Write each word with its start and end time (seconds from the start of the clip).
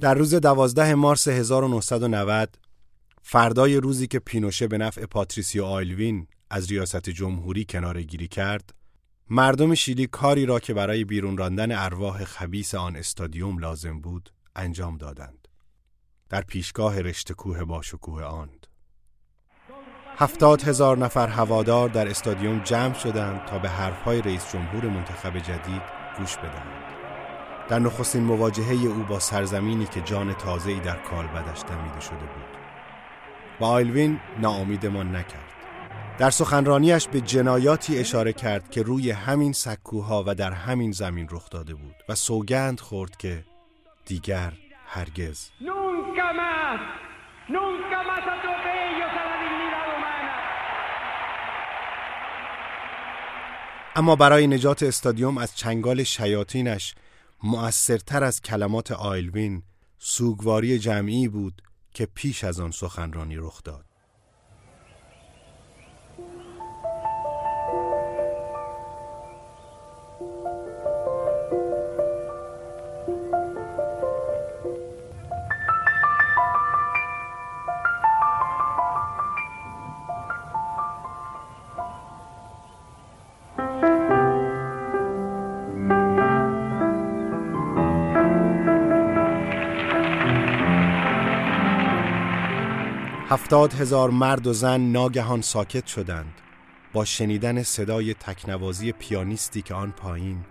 در 0.00 0.14
روز 0.14 0.34
دوازده 0.34 0.94
مارس 0.94 1.28
1990 1.28 2.58
فردای 3.22 3.76
روزی 3.76 4.06
که 4.06 4.18
پینوشه 4.18 4.68
به 4.68 4.78
نفع 4.78 5.06
پاتریسیو 5.06 5.64
آیلوین 5.64 6.26
از 6.50 6.70
ریاست 6.70 7.10
جمهوری 7.10 7.64
کناره 7.64 8.02
گیری 8.02 8.28
کرد 8.28 8.74
مردم 9.30 9.74
شیلی 9.74 10.06
کاری 10.06 10.46
را 10.46 10.60
که 10.60 10.74
برای 10.74 11.04
بیرون 11.04 11.36
راندن 11.36 11.72
ارواح 11.72 12.24
خبیس 12.24 12.74
آن 12.74 12.96
استادیوم 12.96 13.58
لازم 13.58 14.00
بود 14.00 14.30
انجام 14.56 14.96
دادند. 14.96 15.48
در 16.28 16.42
پیشگاه 16.42 17.00
رشته 17.00 17.34
کوه 17.34 17.64
با 17.64 17.82
شکوه 17.82 18.22
آند. 18.22 18.67
هفتاد 20.20 20.62
هزار 20.62 20.98
نفر 20.98 21.26
هوادار 21.28 21.88
در 21.88 22.08
استادیوم 22.08 22.58
جمع 22.58 22.94
شدند 22.94 23.44
تا 23.44 23.58
به 23.58 23.68
حرفهای 23.68 24.22
رئیس 24.22 24.52
جمهور 24.52 24.84
منتخب 24.84 25.38
جدید 25.38 25.82
گوش 26.18 26.36
بدهند. 26.36 26.84
در 27.68 27.78
نخستین 27.78 28.22
مواجهه 28.22 28.86
او 28.86 29.04
با 29.08 29.18
سرزمینی 29.18 29.86
که 29.86 30.00
جان 30.00 30.34
تازه‌ای 30.34 30.80
در 30.80 30.96
کالبدش 30.96 31.60
دمیده 31.68 32.00
شده 32.00 32.16
بود. 32.16 32.58
و 33.60 33.64
آیلوین 33.64 34.20
ناامیدمان 34.38 35.16
نکرد. 35.16 35.52
در 36.18 36.30
سخنرانیش 36.30 37.08
به 37.08 37.20
جنایاتی 37.20 37.98
اشاره 37.98 38.32
کرد 38.32 38.70
که 38.70 38.82
روی 38.82 39.10
همین 39.10 39.52
سکوها 39.52 40.24
و 40.26 40.34
در 40.34 40.52
همین 40.52 40.92
زمین 40.92 41.28
رخ 41.30 41.50
داده 41.50 41.74
بود 41.74 41.94
و 42.08 42.14
سوگند 42.14 42.80
خورد 42.80 43.16
که 43.16 43.44
دیگر 44.06 44.52
هرگز. 44.86 45.50
اما 53.98 54.16
برای 54.16 54.46
نجات 54.46 54.82
استادیوم 54.82 55.38
از 55.38 55.56
چنگال 55.56 56.02
شیاطینش 56.02 56.94
مؤثرتر 57.42 58.24
از 58.24 58.42
کلمات 58.42 58.92
آیلوین 58.92 59.62
سوگواری 59.98 60.78
جمعی 60.78 61.28
بود 61.28 61.62
که 61.94 62.06
پیش 62.06 62.44
از 62.44 62.60
آن 62.60 62.70
سخنرانی 62.70 63.36
رخ 63.36 63.62
داد. 63.62 63.87
هفتاد 93.48 93.74
هزار 93.74 94.10
مرد 94.10 94.46
و 94.46 94.52
زن 94.52 94.80
ناگهان 94.80 95.40
ساکت 95.40 95.86
شدند 95.86 96.32
با 96.92 97.04
شنیدن 97.04 97.62
صدای 97.62 98.14
تکنوازی 98.14 98.92
پیانیستی 98.92 99.62
که 99.62 99.74
آن 99.74 99.90
پایین 99.90 100.44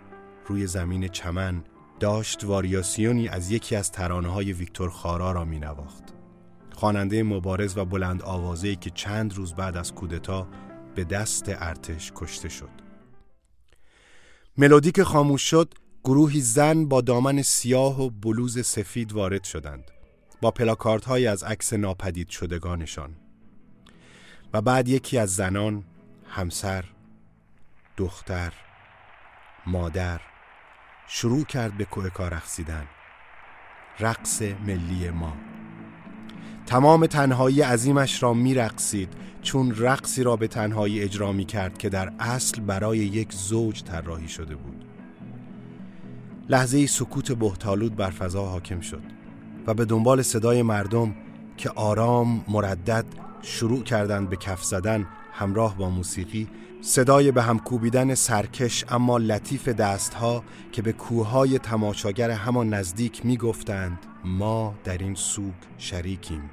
روی 0.47 0.67
زمین 0.67 1.07
چمن 1.07 1.63
داشت 1.99 2.43
واریاسیونی 2.43 3.27
از 3.27 3.51
یکی 3.51 3.75
از 3.75 3.91
ترانه 3.91 4.27
های 4.27 4.53
ویکتور 4.53 4.89
خارا 4.89 5.31
را 5.31 5.45
می 5.45 5.59
نواخت. 5.59 6.03
خواننده 6.73 7.23
مبارز 7.23 7.77
و 7.77 7.85
بلند 7.85 8.21
آوازه‌ای 8.21 8.75
که 8.75 8.89
چند 8.89 9.33
روز 9.33 9.53
بعد 9.53 9.77
از 9.77 9.93
کودتا 9.93 10.47
به 10.95 11.03
دست 11.03 11.45
ارتش 11.47 12.11
کشته 12.15 12.49
شد. 12.49 12.69
ملودی 14.57 14.91
که 14.91 15.03
خاموش 15.03 15.41
شد 15.41 15.73
گروهی 16.03 16.41
زن 16.41 16.85
با 16.85 17.01
دامن 17.01 17.41
سیاه 17.41 18.01
و 18.01 18.09
بلوز 18.09 18.65
سفید 18.65 19.13
وارد 19.13 19.43
شدند. 19.43 19.96
با 20.41 20.51
پلاکارت 20.51 21.05
های 21.05 21.27
از 21.27 21.43
عکس 21.43 21.73
ناپدید 21.73 22.29
شدگانشان. 22.29 23.15
و 24.53 24.61
بعد 24.61 24.87
یکی 24.87 25.17
از 25.17 25.35
زنان 25.35 25.83
همسر 26.29 26.85
دختر 27.97 28.53
مادر 29.65 30.21
شروع 31.07 31.43
کرد 31.43 31.77
به 31.77 31.85
کوه 31.85 32.09
رقصیدن. 32.19 32.87
رقص 33.99 34.41
ملی 34.41 35.09
ما. 35.09 35.33
تمام 36.65 37.05
تنهایی 37.05 37.61
عظیمش 37.61 38.23
را 38.23 38.33
میرقصید 38.33 39.13
چون 39.41 39.75
رقصی 39.77 40.23
را 40.23 40.35
به 40.35 40.47
تنهایی 40.47 41.01
اجرا 41.01 41.31
می 41.31 41.45
کرد 41.45 41.77
که 41.77 41.89
در 41.89 42.13
اصل 42.19 42.61
برای 42.61 42.97
یک 42.97 43.33
زوج 43.33 43.83
طراحی 43.83 44.27
شده 44.27 44.55
بود. 44.55 44.85
لحظه 46.49 46.85
سکوت 46.85 47.31
بهتالود 47.31 47.95
بر 47.95 48.09
فضا 48.09 48.45
حاکم 48.45 48.81
شد. 48.81 49.16
و 49.67 49.73
به 49.73 49.85
دنبال 49.85 50.21
صدای 50.21 50.61
مردم 50.61 51.15
که 51.57 51.69
آرام 51.69 52.45
مردد 52.47 53.05
شروع 53.41 53.83
کردند 53.83 54.29
به 54.29 54.35
کف 54.35 54.63
زدن 54.63 55.07
همراه 55.33 55.77
با 55.77 55.89
موسیقی 55.89 56.47
صدای 56.81 57.31
به 57.31 57.41
هم 57.41 57.59
کوبیدن 57.59 58.15
سرکش 58.15 58.85
اما 58.89 59.17
لطیف 59.17 59.67
دستها 59.67 60.43
که 60.71 60.81
به 60.81 60.91
کوههای 60.93 61.59
تماشاگر 61.59 62.31
همان 62.31 62.73
نزدیک 62.73 63.25
می 63.25 63.37
گفتند 63.37 63.99
ما 64.25 64.73
در 64.83 64.97
این 64.97 65.15
سوگ 65.15 65.53
شریکیم. 65.77 66.49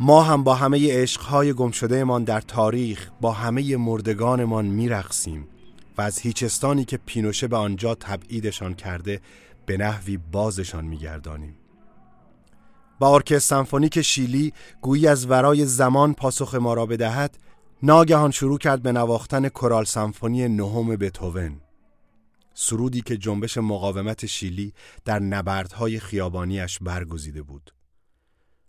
ما 0.00 0.22
هم 0.22 0.44
با 0.44 0.54
همه 0.54 1.02
عشقهای 1.02 1.52
گمشدهمان 1.52 2.24
در 2.24 2.40
تاریخ 2.40 3.10
با 3.20 3.32
همه 3.32 3.76
مردگانمان 3.76 4.66
میرقصیم 4.66 5.46
و 5.98 6.02
از 6.02 6.18
هیچستانی 6.18 6.84
که 6.84 6.96
پینوشه 6.96 7.48
به 7.48 7.56
آنجا 7.56 7.94
تبعیدشان 7.94 8.74
کرده 8.74 9.20
به 9.66 9.76
نحوی 9.76 10.16
بازشان 10.16 10.84
میگردانیم. 10.84 11.56
با 12.98 13.14
ارکستر 13.14 13.38
سمفونیک 13.38 14.02
شیلی 14.02 14.52
گویی 14.80 15.06
از 15.06 15.30
ورای 15.30 15.66
زمان 15.66 16.14
پاسخ 16.14 16.54
ما 16.54 16.74
را 16.74 16.86
بدهد 16.86 17.38
ناگهان 17.82 18.30
شروع 18.30 18.58
کرد 18.58 18.82
به 18.82 18.92
نواختن 18.92 19.48
کرال 19.48 19.84
سمفونی 19.84 20.48
نهم 20.48 20.96
بتوون 20.96 21.60
سرودی 22.54 23.00
که 23.00 23.16
جنبش 23.16 23.58
مقاومت 23.58 24.26
شیلی 24.26 24.72
در 25.04 25.18
نبردهای 25.18 26.00
خیابانیش 26.00 26.78
برگزیده 26.78 27.42
بود. 27.42 27.74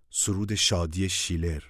سرود 0.09 0.55
شادی 0.55 1.09
شیلر 1.09 1.61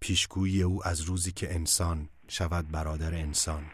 پیشگویی 0.00 0.62
او 0.62 0.86
از 0.86 1.00
روزی 1.00 1.32
که 1.32 1.54
انسان 1.54 2.08
شود 2.28 2.70
برادر 2.70 3.14
انسان. 3.14 3.64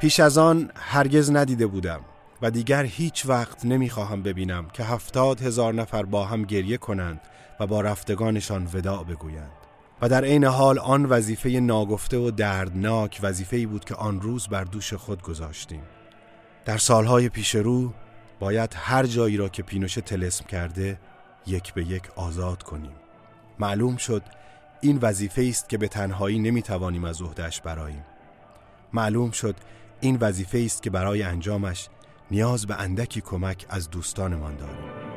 پیش 0.00 0.20
از 0.20 0.38
آن 0.38 0.70
هرگز 0.76 1.30
ندیده 1.30 1.66
بودم 1.66 2.00
و 2.42 2.50
دیگر 2.50 2.84
هیچ 2.84 3.26
وقت 3.26 3.64
نمی‌خواهم 3.64 4.22
ببینم 4.22 4.68
که 4.68 4.84
هفتاد 4.84 5.42
هزار 5.42 5.74
نفر 5.74 6.02
با 6.02 6.24
هم 6.24 6.42
گریه 6.42 6.76
کنند 6.76 7.20
و 7.60 7.66
با 7.66 7.80
رفتگانشان 7.80 8.68
وداع 8.72 9.04
بگویند. 9.04 9.50
و 10.02 10.08
در 10.08 10.24
عین 10.24 10.44
حال 10.44 10.78
آن 10.78 11.04
وظیفه 11.04 11.48
ناگفته 11.48 12.16
و 12.16 12.30
دردناک 12.30 13.20
وظیفه‌ای 13.22 13.66
بود 13.66 13.84
که 13.84 13.94
آن 13.94 14.20
روز 14.20 14.48
بر 14.48 14.64
دوش 14.64 14.94
خود 14.94 15.22
گذاشتیم. 15.22 15.82
در 16.64 16.78
سالهای 16.78 17.28
پیش 17.28 17.54
رو 17.54 17.92
باید 18.38 18.74
هر 18.76 19.06
جایی 19.06 19.36
را 19.36 19.48
که 19.48 19.62
پینوشه 19.62 20.00
تلسم 20.00 20.44
کرده 20.44 21.00
یک 21.46 21.74
به 21.74 21.84
یک 21.84 22.02
آزاد 22.16 22.62
کنیم. 22.62 22.94
معلوم 23.58 23.96
شد 23.96 24.22
این 24.80 24.98
وظیفه 25.02 25.42
است 25.42 25.68
که 25.68 25.78
به 25.78 25.88
تنهایی 25.88 26.38
نمی‌توانیم 26.38 27.04
از 27.04 27.22
عهدهش 27.22 27.60
براییم 27.60 28.04
معلوم 28.92 29.30
شد 29.30 29.56
این 30.00 30.18
وظیفه 30.20 30.58
است 30.58 30.82
که 30.82 30.90
برای 30.90 31.22
انجامش 31.22 31.88
نیاز 32.30 32.66
به 32.66 32.74
اندکی 32.74 33.20
کمک 33.20 33.66
از 33.68 33.90
دوستانمان 33.90 34.56
داریم. 34.56 35.09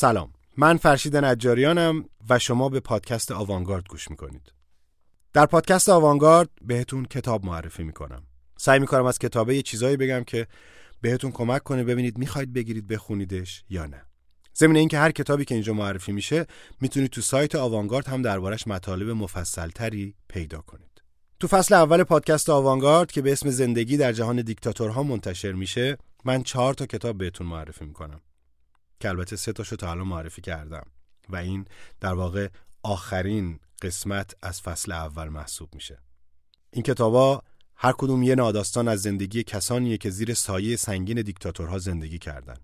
سلام. 0.00 0.32
من 0.56 0.76
فرشید 0.76 1.16
نجاریانم 1.16 2.04
و 2.28 2.38
شما 2.38 2.68
به 2.68 2.80
پادکست 2.80 3.32
آوانگارد 3.32 3.88
گوش 3.88 4.10
می‌کنید. 4.10 4.52
در 5.32 5.46
پادکست 5.46 5.88
آوانگارد 5.88 6.48
بهتون 6.62 7.04
کتاب 7.04 7.44
معرفی 7.44 7.82
می‌کنم. 7.82 8.22
سعی 8.58 8.78
می‌کنم 8.78 9.04
از 9.04 9.18
کتابه 9.18 9.56
یه 9.56 9.62
چیزایی 9.62 9.96
بگم 9.96 10.24
که 10.24 10.46
بهتون 11.00 11.30
کمک 11.30 11.62
کنه 11.62 11.84
ببینید 11.84 12.18
می‌خواید 12.18 12.52
بگیرید 12.52 12.86
بخونیدش 12.86 13.64
یا 13.70 13.86
نه. 13.86 14.02
ضمن 14.56 14.76
اینکه 14.76 14.98
هر 14.98 15.10
کتابی 15.10 15.44
که 15.44 15.54
اینجا 15.54 15.72
معرفی 15.72 16.12
میشه 16.12 16.46
می‌تونید 16.80 17.10
تو 17.10 17.20
سایت 17.20 17.54
آوانگارد 17.54 18.08
هم 18.08 18.22
دربارش 18.22 18.66
مطالب 18.66 19.10
مفصلتری 19.10 20.14
پیدا 20.28 20.60
کنید. 20.60 21.02
تو 21.40 21.46
فصل 21.46 21.74
اول 21.74 22.02
پادکست 22.02 22.50
آوانگارد 22.50 23.12
که 23.12 23.22
به 23.22 23.32
اسم 23.32 23.50
زندگی 23.50 23.96
در 23.96 24.12
جهان 24.12 24.42
دیکتاتورها 24.42 25.02
منتشر 25.02 25.52
میشه 25.52 25.98
من 26.24 26.42
چهار 26.42 26.74
تا 26.74 26.86
کتاب 26.86 27.18
بهتون 27.18 27.46
معرفی 27.46 27.84
می‌کنم. 27.84 28.20
که 29.00 29.08
البته 29.08 29.36
سه 29.36 29.52
تاشو 29.52 29.76
تا 29.76 29.90
الان 29.90 30.06
معرفی 30.06 30.42
کردم. 30.42 30.86
و 31.28 31.36
این 31.36 31.64
در 32.00 32.14
واقع 32.14 32.48
آخرین 32.82 33.58
قسمت 33.82 34.34
از 34.42 34.60
فصل 34.60 34.92
اول 34.92 35.28
محسوب 35.28 35.74
میشه. 35.74 35.98
این 36.72 36.82
کتابا 36.82 37.42
هر 37.76 37.92
کدوم 37.98 38.22
یه 38.22 38.34
ناداستان 38.34 38.88
از 38.88 39.02
زندگی 39.02 39.42
کسانیه 39.42 39.96
که 39.96 40.10
زیر 40.10 40.34
سایه 40.34 40.76
سنگین 40.76 41.22
دیکتاتورها 41.22 41.78
زندگی 41.78 42.18
کردن. 42.18 42.56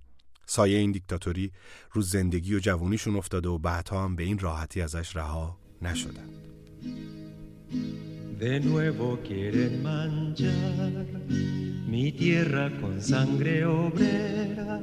سایه 0.47 0.79
این 0.79 0.93
دیکتاتوری 0.93 1.53
رو 1.93 2.03
زندگی 2.03 2.55
و 2.55 2.59
جوونیشون 2.59 3.17
افتاده 3.17 3.49
و 3.49 3.59
بعدها 3.59 4.05
هم 4.05 4.17
به 4.17 4.23
این 4.23 4.39
راحتی 4.39 4.83
ازش 4.83 5.17
رها 5.17 5.59
نشدن. 5.83 6.29
De 8.41 8.61
nuevo 8.61 9.09
quieren 9.27 9.75
manchar 9.87 11.66
mi 11.97 12.13
tierra 12.13 12.71
con 12.79 13.01
sangre 13.01 13.65
obrera, 13.65 14.83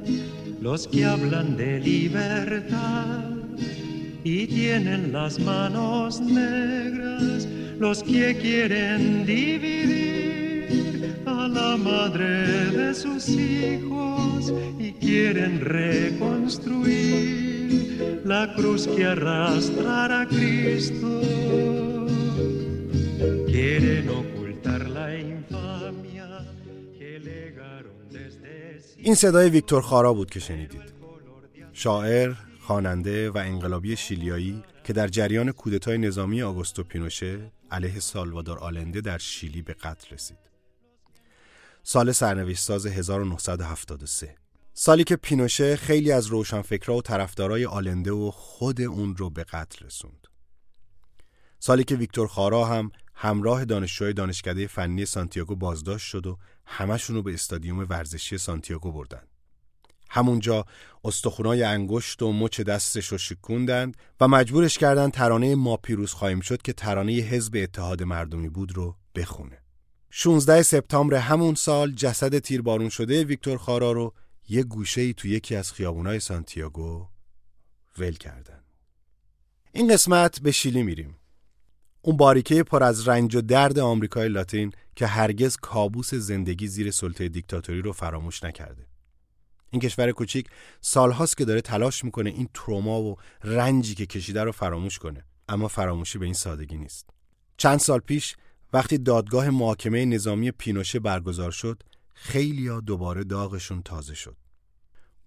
los 0.60 0.88
que 0.88 1.04
hablan 1.04 1.56
de 1.56 1.78
libertad 1.78 3.30
y 4.24 4.48
tienen 4.48 5.12
las 5.12 5.38
manos 5.38 6.20
negras, 6.20 7.46
los 7.78 8.02
que 8.02 8.36
quieren 8.36 9.24
dividir 9.24 11.14
a 11.24 11.46
la 11.46 11.76
madre 11.76 12.72
de 12.72 12.92
sus 12.92 13.28
hijos 13.28 14.52
y 14.80 14.90
quieren 14.94 15.60
reconstruir 15.60 18.22
la 18.24 18.52
cruz 18.56 18.88
que 18.88 19.04
arrastrar 19.04 20.10
a 20.10 20.26
Cristo. 20.26 21.20
Quieren 23.46 24.33
این 28.96 29.14
صدای 29.14 29.50
ویکتور 29.50 29.82
خارا 29.82 30.14
بود 30.14 30.30
که 30.30 30.40
شنیدید 30.40 30.94
شاعر، 31.72 32.34
خواننده 32.60 33.30
و 33.30 33.38
انقلابی 33.38 33.96
شیلیایی 33.96 34.62
که 34.84 34.92
در 34.92 35.08
جریان 35.08 35.52
کودتای 35.52 35.98
نظامی 35.98 36.42
آگوستو 36.42 36.82
پینوشه 36.82 37.52
علیه 37.70 38.00
سالوادور 38.00 38.58
آلنده 38.58 39.00
در 39.00 39.18
شیلی 39.18 39.62
به 39.62 39.72
قتل 39.72 40.14
رسید. 40.14 40.38
سال 41.82 42.12
سرنوشت 42.12 42.62
ساز 42.62 42.86
1973 42.86 44.36
سالی 44.74 45.04
که 45.04 45.16
پینوشه 45.16 45.76
خیلی 45.76 46.12
از 46.12 46.26
روشنفکرها 46.26 46.96
و 46.96 47.02
طرفدارای 47.02 47.66
آلنده 47.66 48.12
و 48.12 48.30
خود 48.30 48.80
اون 48.80 49.16
رو 49.16 49.30
به 49.30 49.44
قتل 49.44 49.86
رسوند. 49.86 50.26
سالی 51.58 51.84
که 51.84 51.96
ویکتور 51.96 52.26
خارا 52.26 52.64
هم 52.64 52.92
همراه 53.14 53.64
دانشجوی 53.64 54.12
دانشکده 54.12 54.66
فنی 54.66 55.06
سانتیاگو 55.06 55.56
بازداشت 55.56 56.06
شد 56.06 56.26
و 56.26 56.38
همشون 56.66 57.16
رو 57.16 57.22
به 57.22 57.34
استادیوم 57.34 57.86
ورزشی 57.90 58.38
سانتیاگو 58.38 58.92
بردن. 58.92 59.22
همونجا 60.10 60.64
استخونای 61.04 61.62
انگشت 61.62 62.22
و 62.22 62.32
مچ 62.32 62.60
دستش 62.60 63.06
رو 63.06 63.18
شکوندند 63.18 63.96
و 64.20 64.28
مجبورش 64.28 64.78
کردن 64.78 65.10
ترانه 65.10 65.54
ما 65.54 65.76
پیروز 65.76 66.12
خواهیم 66.12 66.40
شد 66.40 66.62
که 66.62 66.72
ترانه 66.72 67.12
حزب 67.12 67.56
اتحاد 67.56 68.02
مردمی 68.02 68.48
بود 68.48 68.76
رو 68.76 68.96
بخونه. 69.14 69.58
16 70.10 70.62
سپتامبر 70.62 71.16
همون 71.16 71.54
سال 71.54 71.92
جسد 71.92 72.38
تیربارون 72.38 72.88
شده 72.88 73.24
ویکتور 73.24 73.58
خارا 73.58 73.92
رو 73.92 74.14
یه 74.48 74.62
گوشه 74.62 75.00
ای 75.00 75.14
تو 75.14 75.28
یکی 75.28 75.56
از 75.56 75.72
خیابونای 75.72 76.20
سانتیاگو 76.20 77.08
ول 77.98 78.12
کردن. 78.12 78.60
این 79.72 79.92
قسمت 79.92 80.40
به 80.40 80.52
شیلی 80.52 80.82
میریم. 80.82 81.16
اون 82.06 82.16
باریکه 82.16 82.62
پر 82.62 82.82
از 82.82 83.08
رنج 83.08 83.36
و 83.36 83.40
درد 83.40 83.78
آمریکای 83.78 84.28
لاتین 84.28 84.72
که 84.96 85.06
هرگز 85.06 85.56
کابوس 85.56 86.14
زندگی 86.14 86.66
زیر 86.66 86.90
سلطه 86.90 87.28
دیکتاتوری 87.28 87.82
رو 87.82 87.92
فراموش 87.92 88.44
نکرده. 88.44 88.86
این 89.70 89.80
کشور 89.80 90.12
کوچیک 90.12 90.48
سالهاست 90.80 91.36
که 91.36 91.44
داره 91.44 91.60
تلاش 91.60 92.04
می‌کنه 92.04 92.30
این 92.30 92.48
تروما 92.54 93.02
و 93.02 93.16
رنجی 93.44 93.94
که 93.94 94.06
کشیده 94.06 94.44
رو 94.44 94.52
فراموش 94.52 94.98
کنه 94.98 95.24
اما 95.48 95.68
فراموشی 95.68 96.18
به 96.18 96.24
این 96.24 96.34
سادگی 96.34 96.78
نیست. 96.78 97.10
چند 97.56 97.78
سال 97.78 97.98
پیش 97.98 98.36
وقتی 98.72 98.98
دادگاه 98.98 99.50
محاکمه 99.50 100.04
نظامی 100.04 100.50
پینوشه 100.50 100.98
برگزار 100.98 101.50
شد 101.50 101.82
خیلیا 102.14 102.80
دوباره 102.80 103.24
داغشون 103.24 103.82
تازه 103.82 104.14
شد. 104.14 104.36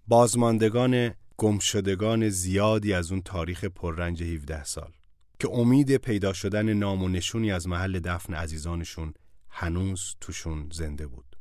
بازماندگان 0.08 1.14
گمشدگان 1.38 2.30
زیادی 2.30 2.94
از 2.94 3.12
اون 3.12 3.22
تاریخ 3.22 3.66
پررنج 3.66 4.24
17 4.24 4.64
سال. 4.64 4.97
که 5.40 5.50
امید 5.52 5.98
پیدا 5.98 6.34
شدن 6.34 6.74
نام 6.74 7.04
و 7.04 7.08
نشونی 7.08 7.52
از 7.52 7.68
محل 7.68 8.00
دفن 8.00 8.34
عزیزانشون 8.34 9.14
هنوز 9.50 10.16
توشون 10.22 10.70
زنده 10.72 11.08
بود 11.08 11.38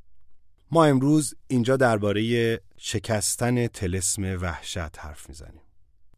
ما 0.70 0.84
امروز 0.84 1.34
اینجا 1.48 1.76
درباره 1.76 2.60
شکستن 2.76 3.66
تلسم 3.66 4.22
وحشت 4.22 4.98
حرف 4.98 5.28
می‌زنیم. 5.28 5.60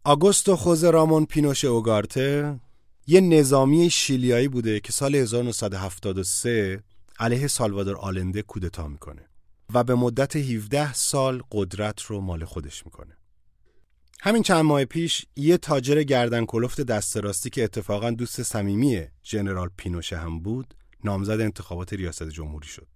آگوستو 0.05 0.57
خوز 0.57 0.85
رامون 0.85 1.27
پینوشه 1.27 1.69
اوگارته 1.69 2.61
یه 3.07 3.21
نظامی 3.21 3.91
شیلیایی 3.91 4.49
بوده 4.49 4.81
که 4.81 4.93
سال 4.93 5.15
1973 5.15 6.83
علیه 7.19 7.47
سالوادور 7.47 7.97
آلنده 7.97 8.43
کودتا 8.43 8.89
می‌کنه 8.89 9.29
و 9.75 9.85
به 9.85 9.95
مدت 9.95 10.37
17 10.37 10.93
سال 10.93 11.43
قدرت 11.53 12.03
رو 12.03 12.21
مال 12.21 12.45
خودش 12.45 12.87
می‌کنه. 12.87 13.18
همین 14.21 14.43
چند 14.43 14.65
ماه 14.65 14.85
پیش 14.85 15.27
یه 15.37 15.57
تاجر 15.57 16.03
گردن 16.03 16.45
کلفت 16.45 16.81
دست 16.81 17.17
راستی 17.17 17.51
که 17.51 17.65
اتفاقا 17.65 18.11
دوست 18.11 18.43
صمیمی 18.43 19.07
جنرال 19.23 19.71
پینوشه 19.77 20.19
هم 20.19 20.41
بود 20.41 20.75
نامزد 21.05 21.41
انتخابات 21.41 21.93
ریاست 21.93 22.29
جمهوری 22.29 22.69
شد. 22.69 22.87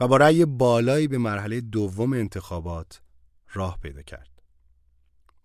و 0.00 0.08
با 0.08 0.16
رأی 0.16 0.44
بالایی 0.44 1.08
به 1.08 1.18
مرحله 1.18 1.60
دوم 1.60 2.12
انتخابات 2.12 3.00
راه 3.52 3.78
پیدا 3.82 4.02
کرد. 4.02 4.42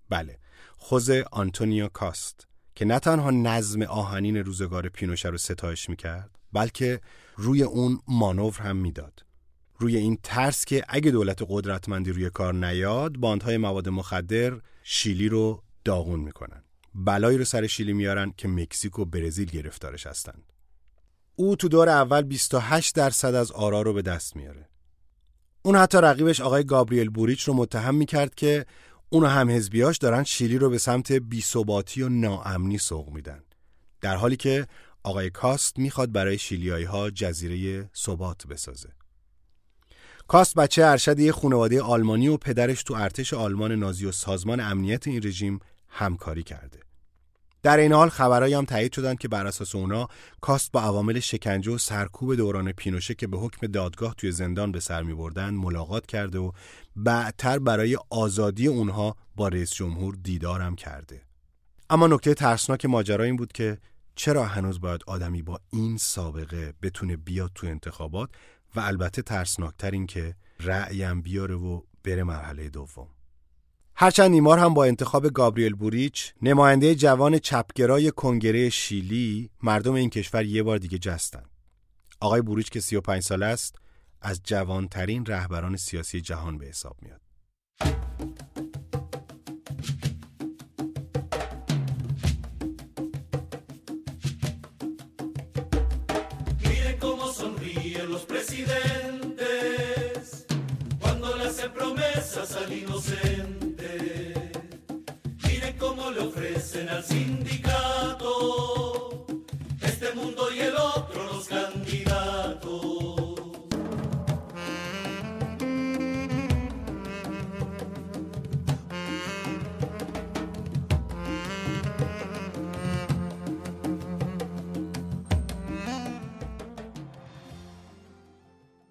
بله، 0.10 0.40
خوز 0.78 1.10
آنتونیو 1.10 1.88
کاست 1.88 2.48
که 2.76 2.86
نه 2.86 3.00
تنها 3.00 3.32
نظم 3.32 3.82
آهنین 3.82 4.38
روزگار 4.38 4.90
پینوشه 4.90 5.30
رو 5.30 5.38
ستایش 5.38 5.90
می‌کرد 5.90 6.40
بلکه 6.54 7.02
روی 7.36 7.64
اون 7.64 8.00
مانور 8.08 8.54
هم 8.54 8.76
می‌داد. 8.76 9.26
روی 9.84 9.98
این 9.98 10.18
ترس 10.24 10.66
که 10.66 10.84
اگه 10.90 11.12
دولت 11.12 11.42
قدرتمندی 11.50 12.12
روی 12.12 12.30
کار 12.30 12.54
نیاد 12.54 13.18
باندهای 13.18 13.58
مواد 13.58 13.90
مخدر 13.90 14.60
شیلی 14.84 15.30
رو 15.30 15.64
داغون 15.86 16.20
می‌کنن. 16.20 16.64
بلایی 16.96 17.38
رو 17.38 17.44
سر 17.44 17.68
شیلی 17.68 17.94
میارن 17.94 18.34
که 18.38 18.48
مکزیک 18.48 19.00
و 19.00 19.06
برزیل 19.06 19.52
گرفتارش 19.52 20.08
هستند. 20.08 20.54
او 21.36 21.56
تو 21.56 21.68
دور 21.68 21.90
اول 21.90 22.22
28 22.22 22.96
درصد 22.96 23.36
از 23.36 23.52
آرا 23.52 23.82
رو 23.82 23.94
به 23.94 24.02
دست 24.02 24.36
میاره. 24.36 24.70
اون 25.62 25.76
حتی 25.76 25.98
رقیبش 25.98 26.42
آقای 26.42 26.64
گابریل 26.64 27.10
بوریچ 27.10 27.44
رو 27.44 27.54
متهم 27.54 27.96
می‌کرد 27.96 28.36
که 28.36 28.66
اون 29.10 29.26
هم 29.26 29.50
حزبیاش 29.50 29.98
دارن 29.98 30.24
شیلی 30.24 30.58
رو 30.58 30.70
به 30.70 30.78
سمت 30.78 31.12
بیثباتی 31.12 32.02
و 32.02 32.10
ناامنی 32.10 32.78
سوق 32.78 33.10
میدن. 33.10 33.44
در 34.02 34.16
حالی 34.16 34.36
که 34.36 34.68
آقای 35.04 35.30
کاست 35.30 35.80
می‌خواد 35.80 36.12
برای 36.12 36.38
شیلیایی 36.38 36.86
ها 36.86 37.10
جزیره 37.10 37.90
ثبات 37.96 38.48
بسازه. 38.48 38.90
کاست 40.34 40.56
بچه 40.56 40.86
ارشد 40.86 41.20
یه 41.20 41.32
خانواده 41.32 41.82
آلمانی 41.82 42.28
و 42.28 42.38
پدرش 42.38 42.84
تو 42.84 42.94
ارتش 42.94 43.34
آلمان 43.34 43.72
نازی 43.72 44.06
و 44.06 44.12
سازمان 44.12 44.60
امنیت 44.60 45.08
این 45.08 45.22
رژیم 45.24 45.60
همکاری 45.90 46.44
کرده. 46.44 46.80
در 47.64 47.78
این 47.78 47.94
حال 47.94 48.10
خبرایی 48.10 48.54
هم 48.54 48.66
تایید 48.66 48.94
شدند 48.94 49.20
که 49.20 49.28
بر 49.28 49.48
اساس 49.48 49.76
اونا 49.76 50.08
کاست 50.42 50.72
با 50.72 50.82
عوامل 50.82 51.20
شکنجه 51.20 51.72
و 51.72 51.78
سرکوب 51.78 52.36
دوران 52.36 52.72
پینوشه 52.72 53.14
که 53.14 53.28
به 53.28 53.38
حکم 53.38 53.68
دادگاه 53.68 54.16
توی 54.18 54.32
زندان 54.32 54.72
به 54.72 54.80
سر 54.80 55.04
می 55.04 55.14
بردن 55.14 55.50
ملاقات 55.50 56.06
کرده 56.06 56.40
و 56.40 56.52
بعدتر 56.96 57.60
برای 57.60 57.98
آزادی 58.10 58.68
اونها 58.68 59.16
با 59.36 59.48
رئیس 59.48 59.74
جمهور 59.74 60.16
دیدارم 60.24 60.76
کرده. 60.76 61.22
اما 61.90 62.08
نکته 62.08 62.34
ترسناک 62.34 62.86
ماجرا 62.86 63.24
این 63.24 63.36
بود 63.36 63.52
که 63.52 63.78
چرا 64.16 64.46
هنوز 64.46 64.82
باید 64.82 65.02
آدمی 65.08 65.42
با 65.42 65.60
این 65.72 65.98
سابقه 65.98 66.74
بتونه 66.82 67.18
بیاد 67.18 67.52
تو 67.56 67.68
انتخابات 67.68 68.30
و 68.76 68.80
البته 68.80 69.22
ترسناکتر 69.22 69.92
این 69.92 70.08
که 70.08 70.36
رأیم 70.60 71.22
بیاره 71.22 71.56
و 71.56 71.82
بره 72.04 72.24
مرحله 72.24 72.70
دوم. 72.70 73.08
هرچند 73.96 74.32
نیمار 74.32 74.60
هم 74.60 74.74
با 74.74 74.86
انتخاب 74.86 75.28
گابریل 75.28 75.74
بوریچ 75.74 76.34
نماینده 76.42 76.96
جوان 76.96 77.40
چپگرای 77.40 78.12
کنگره 78.12 78.70
شیلی 78.70 79.50
مردم 79.64 79.94
این 79.94 80.10
کشور 80.10 80.46
یه 80.46 80.64
بار 80.64 80.78
دیگه 80.78 80.98
جستن. 80.98 81.44
آقای 82.20 82.42
بوریچ 82.42 82.70
که 82.70 82.80
35 82.80 83.24
سال 83.24 83.44
است 83.44 83.76
از 84.22 84.42
جوانترین 84.44 85.26
رهبران 85.26 85.78
سیاسی 85.78 86.22
جهان 86.22 86.58
به 86.58 86.66
حساب 86.66 86.98
میاد. 87.02 87.22
Inocente. 102.82 103.92
Miren 105.44 105.78
cómo 105.78 106.12
le 106.12 106.20
ofrecen 106.30 106.90
al 106.90 107.04
sindicato 107.04 108.32
este 109.82 110.08
mundo 110.14 110.42
y 110.54 110.60
el 110.60 110.76
otro 110.76 111.20
los 111.32 111.48
candidatos. 111.48 113.24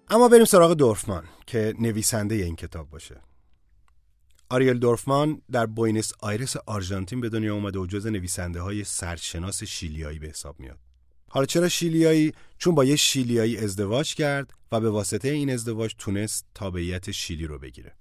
اما 0.09 0.27
بریم 0.29 0.45
سراغ 0.45 0.73
دورفمان 0.73 1.23
که 1.47 1.73
نویسنده 1.79 2.35
این 2.35 2.55
کتاب 2.55 2.89
باشه 2.89 3.21
آریل 4.53 4.79
دورفمان 4.79 5.41
در 5.51 5.65
بوینس 5.65 6.11
آیرس 6.19 6.55
آرژانتین 6.65 7.21
به 7.21 7.29
دنیا 7.29 7.53
اومده 7.53 7.79
و 7.79 7.85
جزء 7.85 8.07
نویسنده 8.07 8.61
های 8.61 8.83
سرشناس 8.83 9.63
شیلیایی 9.63 10.19
به 10.19 10.27
حساب 10.27 10.59
میاد. 10.59 10.79
حالا 11.29 11.45
چرا 11.45 11.69
شیلیایی؟ 11.69 12.33
چون 12.57 12.75
با 12.75 12.85
یه 12.85 12.95
شیلیایی 12.95 13.57
ازدواج 13.57 14.15
کرد 14.15 14.53
و 14.71 14.79
به 14.79 14.89
واسطه 14.89 15.29
این 15.29 15.49
ازدواج 15.49 15.95
تونست 15.97 16.45
تابعیت 16.55 17.11
شیلی 17.11 17.47
رو 17.47 17.59
بگیره. 17.59 17.95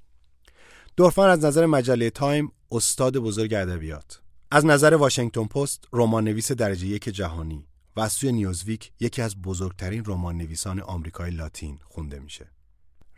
دورفمان 0.96 1.30
از 1.30 1.44
نظر 1.44 1.66
مجله 1.66 2.10
تایم 2.10 2.52
استاد 2.70 3.16
بزرگ 3.16 3.54
ادبیات. 3.54 4.20
از 4.50 4.66
نظر 4.66 4.94
واشنگتن 4.94 5.44
پست 5.44 5.84
رمان 5.92 6.24
نویس 6.24 6.52
درجه 6.52 6.86
یک 6.86 7.04
جهانی 7.04 7.66
و 7.96 8.00
از 8.00 8.12
سوی 8.12 8.32
نیوزویک 8.32 8.92
یکی 9.00 9.22
از 9.22 9.42
بزرگترین 9.42 10.02
رمان 10.06 10.36
نویسان 10.36 10.80
آمریکای 10.80 11.30
لاتین 11.30 11.78
خونده 11.84 12.18
میشه. 12.18 12.50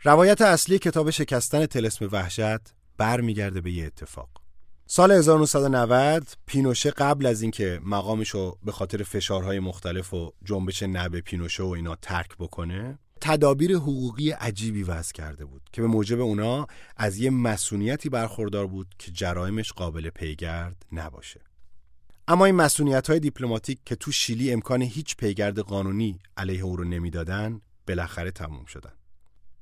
روایت 0.03 0.41
اصلی 0.41 0.79
کتاب 0.79 1.09
شکستن 1.09 1.65
تلسم 1.65 2.09
وحشت 2.11 2.84
برمیگرده 2.97 3.61
به 3.61 3.71
یه 3.71 3.85
اتفاق. 3.85 4.29
سال 4.87 5.11
1990 5.11 6.27
پینوشه 6.45 6.91
قبل 6.91 7.25
از 7.25 7.41
اینکه 7.41 7.79
مقامش 7.83 8.29
رو 8.29 8.57
به 8.63 8.71
خاطر 8.71 9.03
فشارهای 9.03 9.59
مختلف 9.59 10.13
و 10.13 10.33
جنبش 10.43 10.83
نب 10.83 11.19
پینوشه 11.19 11.63
و 11.63 11.67
اینا 11.67 11.95
ترک 11.95 12.37
بکنه 12.39 12.99
تدابیر 13.21 13.75
حقوقی 13.75 14.31
عجیبی 14.31 14.83
وضع 14.83 15.13
کرده 15.13 15.45
بود 15.45 15.61
که 15.73 15.81
به 15.81 15.87
موجب 15.87 16.21
اونا 16.21 16.67
از 16.97 17.17
یه 17.17 17.29
مسئولیتی 17.29 18.09
برخوردار 18.09 18.67
بود 18.67 18.87
که 18.99 19.11
جرایمش 19.11 19.73
قابل 19.73 20.09
پیگرد 20.09 20.85
نباشه. 20.91 21.41
اما 22.27 22.45
این 22.45 22.55
مسئولیت 22.55 23.09
های 23.09 23.19
دیپلماتیک 23.19 23.79
که 23.85 23.95
تو 23.95 24.11
شیلی 24.11 24.53
امکان 24.53 24.81
هیچ 24.81 25.15
پیگرد 25.15 25.59
قانونی 25.59 26.19
علیه 26.37 26.63
او 26.63 26.75
رو 26.75 26.83
نمی‌دادن 26.83 27.61
بالاخره 27.87 28.31
تموم 28.31 28.65
شدن. 28.65 28.93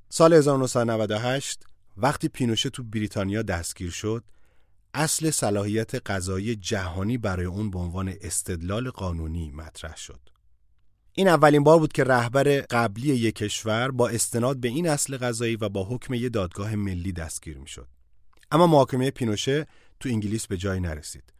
سال 0.08 0.32
1998 0.32 1.64
وقتی 1.96 2.28
پینوشه 2.28 2.70
تو 2.70 2.82
بریتانیا 2.82 3.42
دستگیر 3.42 3.90
شد 3.90 4.24
اصل 4.94 5.30
صلاحیت 5.30 5.94
قضایی 5.94 6.56
جهانی 6.56 7.18
برای 7.18 7.46
اون 7.46 7.70
به 7.70 7.78
عنوان 7.78 8.14
استدلال 8.20 8.90
قانونی 8.90 9.50
مطرح 9.50 9.96
شد. 9.96 10.20
این 11.12 11.28
اولین 11.28 11.64
بار 11.64 11.78
بود 11.78 11.92
که 11.92 12.04
رهبر 12.04 12.44
قبلی 12.70 13.08
یک 13.08 13.34
کشور 13.34 13.90
با 13.90 14.08
استناد 14.08 14.56
به 14.56 14.68
این 14.68 14.88
اصل 14.88 15.16
قضایی 15.16 15.56
و 15.56 15.68
با 15.68 15.84
حکم 15.84 16.14
یک 16.14 16.32
دادگاه 16.32 16.74
ملی 16.74 17.12
دستگیر 17.12 17.58
می 17.58 17.68
شد. 17.68 17.88
اما 18.50 18.66
محاکمه 18.66 19.10
پینوشه 19.10 19.66
تو 20.00 20.08
انگلیس 20.08 20.46
به 20.46 20.56
جای 20.56 20.80
نرسید. 20.80 21.32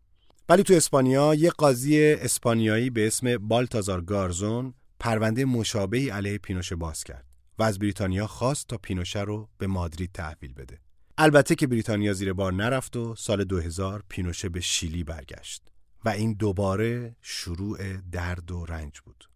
ولی 0.49 0.63
تو 0.63 0.75
اسپانیا 0.75 1.35
یه 1.35 1.51
قاضی 1.51 2.13
اسپانیایی 2.13 2.91
به 2.91 3.07
اسم 3.07 3.39
بالتازار 3.39 4.01
گارزون 4.01 4.75
پرونده 5.01 5.45
مشابهی 5.45 6.11
علیه 6.11 6.39
پینوشه 6.39 6.77
باز 6.77 7.05
کرد 7.05 7.34
و 7.59 7.63
از 7.63 7.79
بریتانیا 7.79 8.27
خواست 8.27 8.69
تا 8.69 8.79
پینوشه 8.79 9.21
رو 9.21 9.49
به 9.59 9.67
مادرید 9.67 10.13
تحویل 10.13 10.53
بده. 10.53 10.81
البته 11.19 11.55
که 11.55 11.67
بریتانیا 11.67 12.13
زیر 12.13 12.33
بار 12.33 12.53
نرفت 12.53 12.97
و 12.97 13.15
سال 13.15 13.45
2000 13.45 14.03
پینوشه 14.09 14.49
به 14.49 14.61
شیلی 14.61 15.05
برگشت 15.05 15.63
و 16.05 16.09
این 16.09 16.33
دوباره 16.33 17.17
شروع 17.23 17.97
درد 17.97 18.51
و 18.51 18.65
رنج 18.65 19.01
بود. 19.01 19.29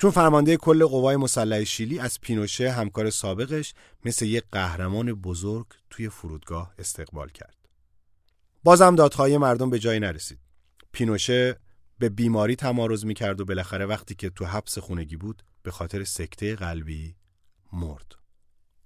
چون 0.00 0.10
فرمانده 0.10 0.56
کل 0.56 0.86
قوای 0.86 1.16
مسلح 1.16 1.64
شیلی 1.64 1.98
از 1.98 2.20
پینوشه 2.20 2.70
همکار 2.70 3.10
سابقش 3.10 3.74
مثل 4.04 4.26
یک 4.26 4.44
قهرمان 4.52 5.12
بزرگ 5.12 5.66
توی 5.90 6.08
فرودگاه 6.08 6.74
استقبال 6.78 7.28
کرد. 7.28 7.56
بازم 8.64 8.94
دادخواهی 8.94 9.38
مردم 9.38 9.70
به 9.70 9.78
جایی 9.78 10.00
نرسید. 10.00 10.38
پینوشه 10.92 11.60
به 11.98 12.08
بیماری 12.08 12.56
تمارز 12.56 13.04
می‌کرد 13.04 13.40
و 13.40 13.44
بالاخره 13.44 13.86
وقتی 13.86 14.14
که 14.14 14.30
تو 14.30 14.44
حبس 14.44 14.78
خونگی 14.78 15.16
بود 15.16 15.42
به 15.62 15.70
خاطر 15.70 16.04
سکته 16.04 16.56
قلبی 16.56 17.15
مرد. 17.76 18.12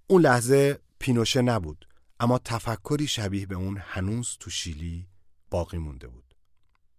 اون 0.07 0.23
لحظه 0.23 0.79
پینوشه 0.99 1.43
نبود 1.43 1.89
اما 2.21 2.39
تفکری 2.39 3.07
شبیه 3.07 3.47
به 3.47 3.55
اون 3.55 3.79
هنوز 3.81 4.37
تو 4.41 4.51
شیلی 4.51 5.07
باقی 5.51 5.79
مونده 5.79 6.09
بود. 6.09 6.35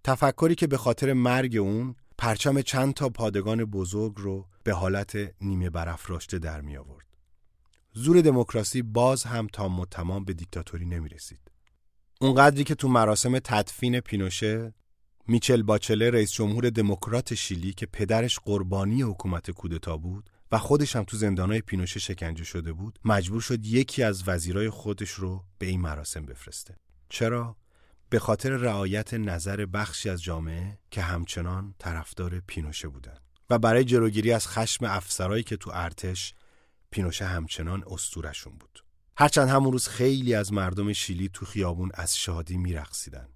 تفکری 0.04 0.56
که 0.56 0.68
به 0.68 0.78
خاطر 0.78 1.14
مرگ 1.14 1.58
اون 1.58 1.96
پرچم 2.18 2.62
چند 2.62 2.94
تا 2.94 3.10
پادگان 3.10 3.66
بزرگ 3.66 4.14
رو 4.18 4.48
به 4.64 4.74
حالت 4.74 5.18
نیمه 5.42 5.70
برافراشته 5.70 6.40
در 6.40 6.62
می 6.62 6.78
آورد. 6.78 7.06
زور 7.94 8.22
دموکراسی 8.22 8.82
باز 8.82 9.24
هم 9.24 9.48
تام 9.48 9.80
و 9.80 9.86
تمام 9.86 10.26
به 10.26 10.34
دیکتاتوری 10.34 10.86
نمی 10.86 11.10
رسید. 11.10 11.52
اونقدری 12.22 12.64
که 12.64 12.76
تو 12.76 12.88
مراسم 12.88 13.40
تدفین 13.40 14.00
پینوشه 14.00 14.74
میچل 15.28 15.64
باچله 15.64 16.10
رئیس 16.10 16.32
جمهور 16.32 16.70
دموکرات 16.70 17.34
شیلی 17.34 17.74
که 17.74 17.86
پدرش 17.86 18.40
قربانی 18.40 19.02
حکومت 19.02 19.52
کودتا 19.52 19.98
بود 19.98 20.30
و 20.52 20.58
خودش 20.58 20.96
هم 20.96 21.04
تو 21.04 21.18
زندانهای 21.18 21.62
پینوشه 21.62 22.00
شکنجه 22.00 22.44
شده 22.44 22.74
بود 22.74 23.00
مجبور 23.06 23.42
شد 23.42 23.66
یکی 23.66 24.04
از 24.04 24.24
وزیرای 24.28 24.70
خودش 24.70 25.12
رو 25.12 25.46
به 25.58 25.66
این 25.66 25.82
مراسم 25.82 26.26
بفرسته 26.26 26.76
چرا 27.10 27.56
به 28.10 28.20
خاطر 28.20 28.50
رعایت 28.50 29.14
نظر 29.14 29.66
بخشی 29.66 30.10
از 30.10 30.24
جامعه 30.24 30.78
که 30.92 31.02
همچنان 31.02 31.76
طرفدار 31.80 32.40
پینوشه 32.48 32.88
بودن 32.88 33.18
و 33.50 33.60
برای 33.60 33.84
جلوگیری 33.84 34.32
از 34.32 34.48
خشم 34.48 34.86
افسرایی 34.86 35.44
که 35.44 35.58
تو 35.58 35.72
ارتش 35.74 36.34
پینوشه 36.92 37.26
همچنان 37.26 37.84
استورشون 37.88 38.54
بود 38.58 38.84
هرچند 39.18 39.50
همون 39.50 39.72
روز 39.72 39.88
خیلی 39.88 40.34
از 40.34 40.54
مردم 40.54 40.94
شیلی 40.94 41.30
تو 41.30 41.46
خیابون 41.46 41.92
از 41.94 42.18
شادی 42.18 42.58
میرقصیدن. 42.58 43.28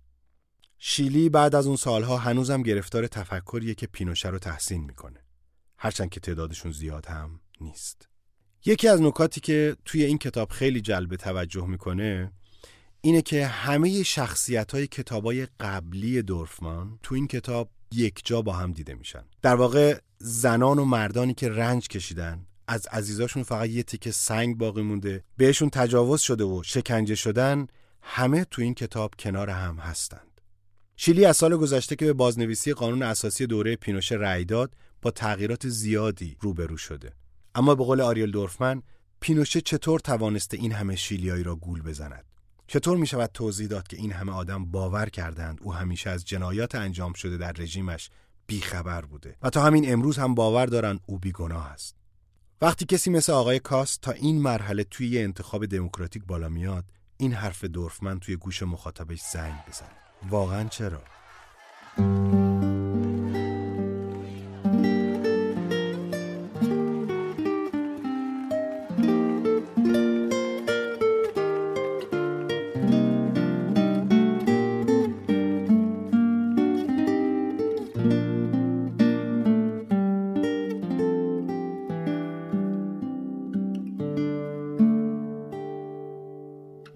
شیلی 0.77 1.29
بعد 1.29 1.55
از 1.55 1.67
اون 1.67 1.75
سالها 1.75 2.17
هنوزم 2.17 2.61
گرفتار 2.61 3.07
تفکریه 3.07 3.75
که 3.75 3.87
پینوشه 3.87 4.29
رو 4.29 4.39
تحسین 4.39 4.83
می‌کنه. 4.83 5.24
هرچند 5.77 6.09
که 6.09 6.19
تعدادشون 6.19 6.71
زیاد 6.71 7.05
هم 7.05 7.39
نیست. 7.61 8.09
یکی 8.65 8.87
از 8.87 9.01
نکاتی 9.01 9.41
که 9.41 9.75
توی 9.85 10.03
این 10.03 10.17
کتاب 10.17 10.49
خیلی 10.49 10.81
جلب 10.81 11.15
توجه 11.15 11.67
می‌کنه 11.67 12.31
اینه 13.01 13.21
که 13.21 13.45
همه 13.45 14.03
شخصیت 14.03 14.71
های 14.71 14.87
کتاب 14.87 15.25
های 15.25 15.47
قبلی 15.59 16.21
دورفمان 16.21 16.99
تو 17.03 17.15
این 17.15 17.27
کتاب 17.27 17.69
یک 17.91 18.21
جا 18.25 18.41
با 18.41 18.53
هم 18.53 18.71
دیده 18.71 18.93
میشن. 18.93 19.23
در 19.41 19.55
واقع 19.55 19.99
زنان 20.17 20.79
و 20.79 20.85
مردانی 20.85 21.33
که 21.33 21.49
رنج 21.49 21.87
کشیدن 21.87 22.45
از 22.67 22.87
عزیزاشون 22.87 23.43
فقط 23.43 23.69
یه 23.69 23.83
تیکه 23.83 24.11
سنگ 24.11 24.57
باقی 24.57 24.81
مونده 24.81 25.23
بهشون 25.37 25.69
تجاوز 25.69 26.21
شده 26.21 26.43
و 26.43 26.63
شکنجه 26.63 27.15
شدن 27.15 27.67
همه 28.01 28.45
تو 28.45 28.61
این 28.61 28.73
کتاب 28.73 29.13
کنار 29.19 29.49
هم 29.49 29.75
هستند 29.77 30.41
شیلی 30.97 31.25
از 31.25 31.37
سال 31.37 31.57
گذشته 31.57 31.95
که 31.95 32.05
به 32.05 32.13
بازنویسی 32.13 32.73
قانون 32.73 33.03
اساسی 33.03 33.47
دوره 33.47 33.75
پینوشه 33.75 34.15
رأی 34.15 34.45
داد 34.45 34.73
با 35.05 35.11
تغییرات 35.11 35.67
زیادی 35.67 36.37
روبرو 36.41 36.77
شده. 36.77 37.13
اما 37.55 37.75
به 37.75 37.83
قول 37.83 38.01
آریل 38.01 38.31
دورفمن 38.31 38.81
پینوشه 39.19 39.61
چطور 39.61 39.99
توانسته 39.99 40.57
این 40.57 40.71
همه 40.71 40.95
شیلیایی 40.95 41.43
را 41.43 41.55
گول 41.55 41.81
بزند؟ 41.81 42.25
چطور 42.67 42.97
می 42.97 43.07
شود 43.07 43.29
توضیح 43.33 43.67
داد 43.67 43.87
که 43.87 43.97
این 43.97 44.11
همه 44.11 44.31
آدم 44.31 44.65
باور 44.65 45.09
کردند 45.09 45.59
او 45.61 45.73
همیشه 45.73 46.09
از 46.09 46.25
جنایات 46.25 46.75
انجام 46.75 47.13
شده 47.13 47.37
در 47.37 47.51
رژیمش 47.51 48.09
بیخبر 48.47 49.01
بوده 49.01 49.37
و 49.41 49.49
تا 49.49 49.63
همین 49.63 49.93
امروز 49.93 50.17
هم 50.17 50.35
باور 50.35 50.65
دارند 50.65 50.99
او 51.05 51.19
بیگناه 51.19 51.65
است؟ 51.67 51.95
وقتی 52.61 52.85
کسی 52.85 53.09
مثل 53.09 53.33
آقای 53.33 53.59
کاست 53.59 54.01
تا 54.01 54.11
این 54.11 54.41
مرحله 54.41 54.83
توی 54.83 55.07
یه 55.07 55.21
انتخاب 55.21 55.65
دموکراتیک 55.65 56.23
بالا 56.25 56.49
میاد 56.49 56.85
این 57.17 57.33
حرف 57.33 57.63
دورفمن 57.63 58.19
توی 58.19 58.35
گوش 58.35 58.63
مخاطبش 58.63 59.21
زنگ 59.21 59.55
بزنه. 59.67 59.89
واقعا 60.29 60.69
چرا؟ 60.69 61.01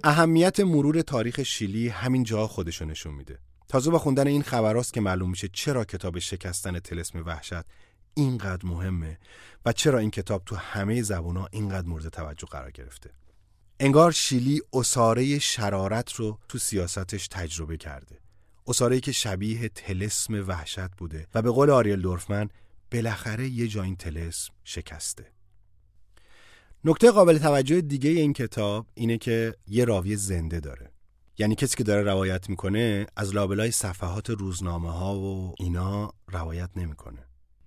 اهمیت 0.09 0.59
مرور 0.59 1.01
تاریخ 1.01 1.43
شیلی 1.43 1.87
همین 1.87 2.23
جا 2.23 2.47
خودشو 2.47 2.85
نشون 2.85 3.13
میده. 3.13 3.39
تازه 3.67 3.91
با 3.91 3.99
خوندن 3.99 4.27
این 4.27 4.43
خبراست 4.43 4.93
که 4.93 5.01
معلوم 5.01 5.29
میشه 5.29 5.47
چرا 5.47 5.85
کتاب 5.85 6.19
شکستن 6.19 6.79
تلسم 6.79 7.23
وحشت 7.25 7.63
اینقدر 8.13 8.65
مهمه 8.65 9.19
و 9.65 9.71
چرا 9.71 9.99
این 9.99 10.11
کتاب 10.11 10.43
تو 10.45 10.55
همه 10.55 11.01
زبونا 11.01 11.47
اینقدر 11.51 11.87
مورد 11.87 12.09
توجه 12.09 12.47
قرار 12.47 12.71
گرفته. 12.71 13.09
انگار 13.79 14.11
شیلی 14.11 14.61
اساره 14.73 15.39
شرارت 15.39 16.13
رو 16.13 16.39
تو 16.47 16.57
سیاستش 16.57 17.27
تجربه 17.27 17.77
کرده 17.77 18.19
اساره 18.67 18.99
که 18.99 19.11
شبیه 19.11 19.69
تلسم 19.69 20.47
وحشت 20.47 20.91
بوده 20.97 21.27
و 21.35 21.41
به 21.41 21.51
قول 21.51 21.69
آریل 21.69 22.01
دورفمن 22.01 22.49
بالاخره 22.91 23.47
یه 23.47 23.67
جا 23.67 23.83
این 23.83 23.95
تلسم 23.95 24.53
شکسته 24.63 25.25
نکته 26.85 27.11
قابل 27.11 27.37
توجه 27.37 27.81
دیگه 27.81 28.09
این 28.09 28.33
کتاب 28.33 28.87
اینه 28.93 29.17
که 29.17 29.55
یه 29.67 29.85
راوی 29.85 30.15
زنده 30.15 30.59
داره. 30.59 30.91
یعنی 31.37 31.55
کسی 31.55 31.77
که 31.77 31.83
داره 31.83 32.03
روایت 32.03 32.49
می‌کنه 32.49 33.05
از 33.15 33.35
لابلای 33.35 33.71
صفحات 33.71 34.29
روزنامه 34.29 34.91
ها 34.91 35.19
و 35.19 35.53
اینا 35.57 36.13
روایت 36.27 36.69
نمی‌کنه. 36.75 37.25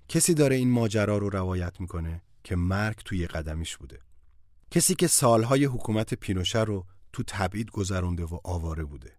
کسی 0.09 0.35
داره 0.35 0.57
این 0.57 0.71
ماجرا 0.71 1.19
رو 1.19 1.31
روایت 1.31 1.81
می‌کنه 1.81 2.23
که 2.45 2.57
مرگ 2.57 2.97
توی 3.05 3.27
قدمیش 3.27 3.77
بوده. 3.77 3.99
کسی 4.71 4.95
که 4.95 5.07
سالهای 5.07 5.65
حکومت 5.65 6.15
پینوشه 6.15 6.61
رو 6.61 6.85
تو 7.13 7.23
تبعید 7.27 7.71
گذرونده 7.71 8.25
و 8.25 8.39
آواره 8.45 8.85
بوده. 8.85 9.13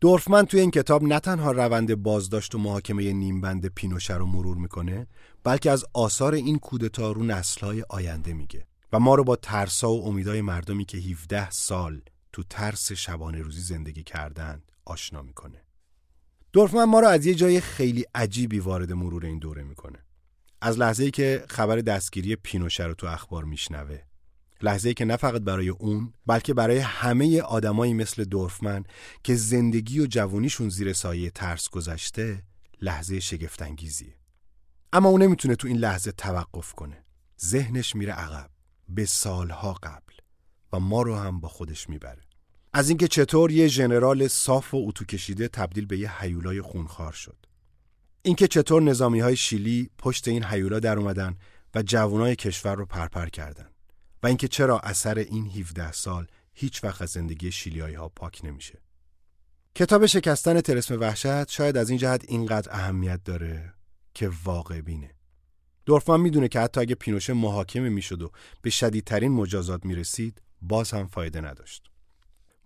دورفمن 0.00 0.44
توی 0.44 0.60
این 0.60 0.70
کتاب 0.70 1.02
نه 1.02 1.20
تنها 1.20 1.52
روند 1.52 1.94
بازداشت 1.94 2.54
و 2.54 2.58
محاکمه 2.58 3.12
نیمبند 3.12 3.66
پینوشه 3.66 4.14
رو 4.14 4.26
مرور 4.26 4.56
می‌کنه 4.56 5.06
بلکه 5.44 5.70
از 5.70 5.84
آثار 5.94 6.34
این 6.34 6.58
کودتا 6.58 7.12
رو 7.12 7.24
نسلهای 7.24 7.84
آینده 7.88 8.32
میگه. 8.32 8.69
و 8.92 8.98
ما 8.98 9.14
رو 9.14 9.24
با 9.24 9.36
ترسا 9.36 9.90
و 9.90 10.06
امیدهای 10.06 10.40
مردمی 10.40 10.84
که 10.84 10.98
17 10.98 11.50
سال 11.50 12.02
تو 12.32 12.42
ترس 12.42 12.92
شبانه 12.92 13.42
روزی 13.42 13.60
زندگی 13.60 14.02
کردند 14.02 14.72
آشنا 14.84 15.22
می‌کنه. 15.22 15.64
دورفمن 16.52 16.84
ما 16.84 17.00
رو 17.00 17.08
از 17.08 17.26
یه 17.26 17.34
جای 17.34 17.60
خیلی 17.60 18.04
عجیبی 18.14 18.58
وارد 18.58 18.92
مرور 18.92 19.26
این 19.26 19.38
دوره 19.38 19.62
می‌کنه. 19.62 19.98
از 20.60 20.78
لحظه 20.78 21.04
ای 21.04 21.10
که 21.10 21.44
خبر 21.48 21.76
دستگیری 21.76 22.36
پینوشه 22.36 22.84
رو 22.84 22.94
تو 22.94 23.06
اخبار 23.06 23.44
میشنوه. 23.44 23.98
لحظه 24.62 24.88
ای 24.88 24.94
که 24.94 25.04
نه 25.04 25.16
فقط 25.16 25.42
برای 25.42 25.68
اون 25.68 26.12
بلکه 26.26 26.54
برای 26.54 26.78
همه 26.78 27.40
آدمایی 27.40 27.94
مثل 27.94 28.24
دورفمن 28.24 28.84
که 29.24 29.34
زندگی 29.34 30.00
و 30.00 30.06
جوونیشون 30.06 30.68
زیر 30.68 30.92
سایه 30.92 31.30
ترس 31.30 31.68
گذشته 31.68 32.42
لحظه 32.80 33.20
شگفتانگیزیه. 33.20 34.14
اما 34.92 35.08
اون 35.08 35.22
نمی‌تونه 35.22 35.56
تو 35.56 35.68
این 35.68 35.76
لحظه 35.76 36.12
توقف 36.12 36.72
کنه. 36.72 37.04
ذهنش 37.40 37.96
میره 37.96 38.12
عقب 38.12 38.50
به 38.94 39.04
سالها 39.04 39.72
قبل 39.72 40.14
و 40.72 40.80
ما 40.80 41.02
رو 41.02 41.16
هم 41.16 41.40
با 41.40 41.48
خودش 41.48 41.88
می‌بره. 41.88 42.22
از 42.72 42.88
اینکه 42.88 43.08
چطور 43.08 43.50
یه 43.50 43.68
ژنرال 43.68 44.28
صاف 44.28 44.74
و 44.74 44.84
اتو 44.88 45.04
کشیده 45.04 45.48
تبدیل 45.48 45.86
به 45.86 45.98
یه 45.98 46.20
حیولای 46.20 46.60
خونخوار 46.60 47.12
شد. 47.12 47.46
اینکه 48.22 48.48
چطور 48.48 48.82
نظامی 48.82 49.20
های 49.20 49.36
شیلی 49.36 49.90
پشت 49.98 50.28
این 50.28 50.44
حیولا 50.44 50.80
در 50.80 50.98
اومدن 50.98 51.36
و 51.74 51.82
جوانای 51.82 52.36
کشور 52.36 52.74
رو 52.74 52.86
پرپر 52.86 53.28
کردن 53.28 53.68
و 54.22 54.26
اینکه 54.26 54.48
چرا 54.48 54.80
اثر 54.80 55.18
این 55.18 55.46
17 55.46 55.92
سال 55.92 56.26
هیچ 56.54 56.84
وقت 56.84 57.02
از 57.02 57.10
زندگی 57.10 57.52
شیلیایی 57.52 57.94
ها 57.94 58.08
پاک 58.08 58.40
نمیشه. 58.44 58.78
کتاب 59.74 60.06
شکستن 60.06 60.60
ترسم 60.60 61.00
وحشت 61.00 61.50
شاید 61.50 61.76
از 61.76 61.90
این 61.90 61.98
جهت 61.98 62.24
اینقدر 62.28 62.72
اهمیت 62.72 63.24
داره 63.24 63.74
که 64.14 64.30
واقع 64.44 64.80
بینه. 64.80 65.14
دورفمان 65.90 66.20
می‌دونه 66.20 66.48
که 66.48 66.60
حتی 66.60 66.80
اگه 66.80 66.94
پینوشه 66.94 67.32
محاکمه 67.32 67.88
می‌شد 67.88 68.22
و 68.22 68.30
به 68.62 68.70
شدیدترین 68.70 69.32
مجازات 69.32 69.84
می‌رسید 69.84 70.42
باز 70.62 70.90
هم 70.90 71.06
فایده 71.06 71.40
نداشت. 71.40 71.90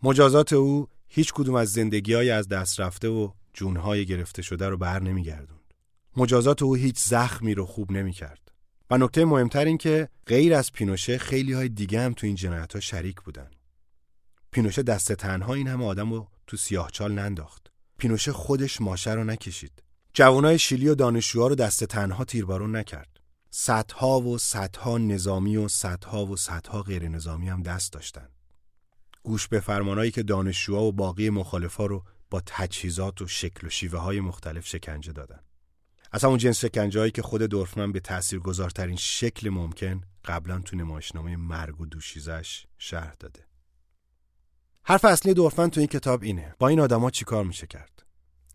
مجازات 0.02 0.52
او 0.52 0.88
هیچ 1.08 1.32
کدوم 1.32 1.54
از 1.54 1.72
زندگی 1.72 2.14
های 2.14 2.30
از 2.30 2.48
دست 2.48 2.80
رفته 2.80 3.08
و 3.08 3.30
جونهای 3.52 4.06
گرفته 4.06 4.42
شده 4.42 4.68
رو 4.68 4.76
بر 4.76 5.02
نمیگردوند. 5.02 5.74
مجازات 6.16 6.62
او 6.62 6.74
هیچ 6.74 6.98
زخمی 6.98 7.54
رو 7.54 7.66
خوب 7.66 7.92
نمی‌کرد. 7.92 8.52
و 8.90 8.98
نکته 8.98 9.24
مهمتر 9.24 9.64
این 9.64 9.78
که 9.78 10.08
غیر 10.26 10.54
از 10.54 10.72
پینوشه 10.72 11.18
خیلی 11.18 11.52
های 11.52 11.68
دیگه 11.68 12.00
هم 12.00 12.12
تو 12.12 12.26
این 12.26 12.36
جنایت 12.36 12.72
ها 12.72 12.80
شریک 12.80 13.20
بودن. 13.20 13.50
پینوشه 14.50 14.82
دست 14.82 15.12
تنها 15.12 15.54
این 15.54 15.68
همه 15.68 15.84
آدم 15.84 16.12
رو 16.12 16.28
تو 16.46 16.56
سیاهچال 16.56 17.12
ننداخت. 17.12 17.70
پینوشه 17.98 18.32
خودش 18.32 18.80
ماشه 18.80 19.12
رو 19.12 19.24
نکشید. 19.24 19.82
جوانای 20.14 20.58
شیلی 20.58 20.88
و 20.88 20.94
دانشجوها 20.94 21.46
رو 21.46 21.54
دست 21.54 21.84
تنها 21.84 22.24
تیربارون 22.24 22.76
نکرد. 22.76 23.13
صدها 23.56 24.20
و 24.20 24.38
صدها 24.38 24.98
نظامی 24.98 25.56
و 25.56 25.68
صدها 25.68 26.26
و 26.26 26.36
صدها 26.36 26.82
غیر 26.82 27.08
نظامی 27.08 27.48
هم 27.48 27.62
دست 27.62 27.92
داشتن. 27.92 28.28
گوش 29.22 29.48
به 29.48 29.60
فرمانایی 29.60 30.10
که 30.10 30.22
دانشجوها 30.22 30.82
و 30.82 30.92
باقی 30.92 31.30
مخالفا 31.30 31.86
رو 31.86 32.04
با 32.30 32.42
تجهیزات 32.46 33.22
و 33.22 33.26
شکل 33.26 33.66
و 33.66 33.70
شیوه 33.70 33.98
های 33.98 34.20
مختلف 34.20 34.66
شکنجه 34.66 35.12
دادن. 35.12 35.40
از 36.12 36.24
همون 36.24 36.38
جنس 36.38 36.64
شکنجه 36.64 37.00
هایی 37.00 37.12
که 37.12 37.22
خود 37.22 37.42
دورفمن 37.42 37.92
به 37.92 38.00
تأثیر 38.00 38.38
گذارترین 38.38 38.96
شکل 38.96 39.48
ممکن 39.48 40.00
قبلا 40.24 40.58
تو 40.58 40.76
نمایشنامه 40.76 41.36
مرگ 41.36 41.80
و 41.80 41.86
دوشیزش 41.86 42.66
شهر 42.78 43.14
داده. 43.20 43.46
حرف 44.82 45.04
اصلی 45.04 45.34
دورفمن 45.34 45.70
تو 45.70 45.80
این 45.80 45.88
کتاب 45.88 46.22
اینه. 46.22 46.54
با 46.58 46.68
این 46.68 46.80
آدما 46.80 47.10
چیکار 47.10 47.44
میشه 47.44 47.66
کرد؟ 47.66 48.02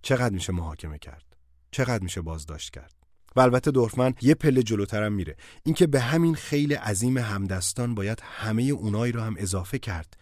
چقدر 0.02 0.34
میشه 0.34 0.54
محاکمه 0.54 0.98
کرد؟ 1.00 1.36
چقدر 1.72 2.04
میشه 2.04 2.22
بازداشت 2.22 2.74
کرد؟ 2.74 2.99
البته 3.39 3.71
دورفمن 3.71 4.13
یه 4.21 4.36
پله 4.36 4.63
جلوترم 4.63 5.13
میره. 5.13 5.36
اینکه 5.63 5.88
به 5.88 5.99
همین 5.99 6.36
خیلی 6.36 6.73
عظیم 6.73 7.17
همدستان 7.17 7.95
باید 7.95 8.21
همه 8.23 8.63
اونایی 8.63 9.12
رو 9.12 9.21
هم 9.21 9.36
اضافه 9.38 9.80
کرد 9.80 10.17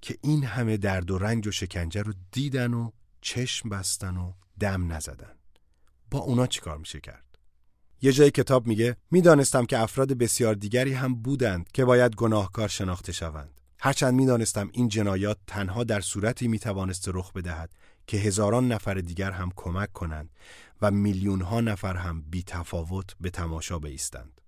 که 0.00 0.16
این 0.22 0.44
همه 0.44 0.76
درد 0.76 1.10
و 1.10 1.18
رنج 1.18 1.46
و 1.46 1.50
شکنجه 1.50 2.02
رو 2.02 2.12
دیدن 2.32 2.74
و 2.74 2.90
چشم 3.20 3.68
بستن 3.68 4.16
و 4.16 4.32
دم 4.60 4.92
نزدن. 4.92 5.34
با 6.10 6.18
اونا 6.18 6.46
چیکار 6.46 6.78
میشه 6.78 7.00
کرد؟ 7.00 7.38
یه 8.02 8.12
جای 8.12 8.30
کتاب 8.30 8.66
میگه 8.66 8.96
می‌دانستم 9.10 9.66
که 9.66 9.78
افراد 9.78 10.12
بسیار 10.12 10.54
دیگری 10.54 10.92
هم 10.92 11.14
بودند 11.14 11.72
که 11.72 11.84
باید 11.84 12.14
گناهکار 12.14 12.68
شناخته 12.68 13.12
شوند. 13.12 13.60
هرچند 13.80 14.14
می‌دانستم 14.14 14.70
این 14.72 14.88
جنایات 14.88 15.38
تنها 15.46 15.84
در 15.84 16.00
صورتی 16.00 16.48
می‌توانست 16.48 17.08
رخ 17.08 17.32
بدهد. 17.32 17.70
که 18.06 18.16
هزاران 18.16 18.72
نفر 18.72 18.94
دیگر 18.94 19.30
هم 19.30 19.52
کمک 19.56 19.92
کنند 19.92 20.30
و 20.82 20.90
میلیون 20.90 21.40
ها 21.40 21.60
نفر 21.60 21.96
هم 21.96 22.22
بی 22.22 22.42
تفاوت 22.42 23.16
به 23.20 23.30
تماشا 23.30 23.78
بایستند. 23.78 24.40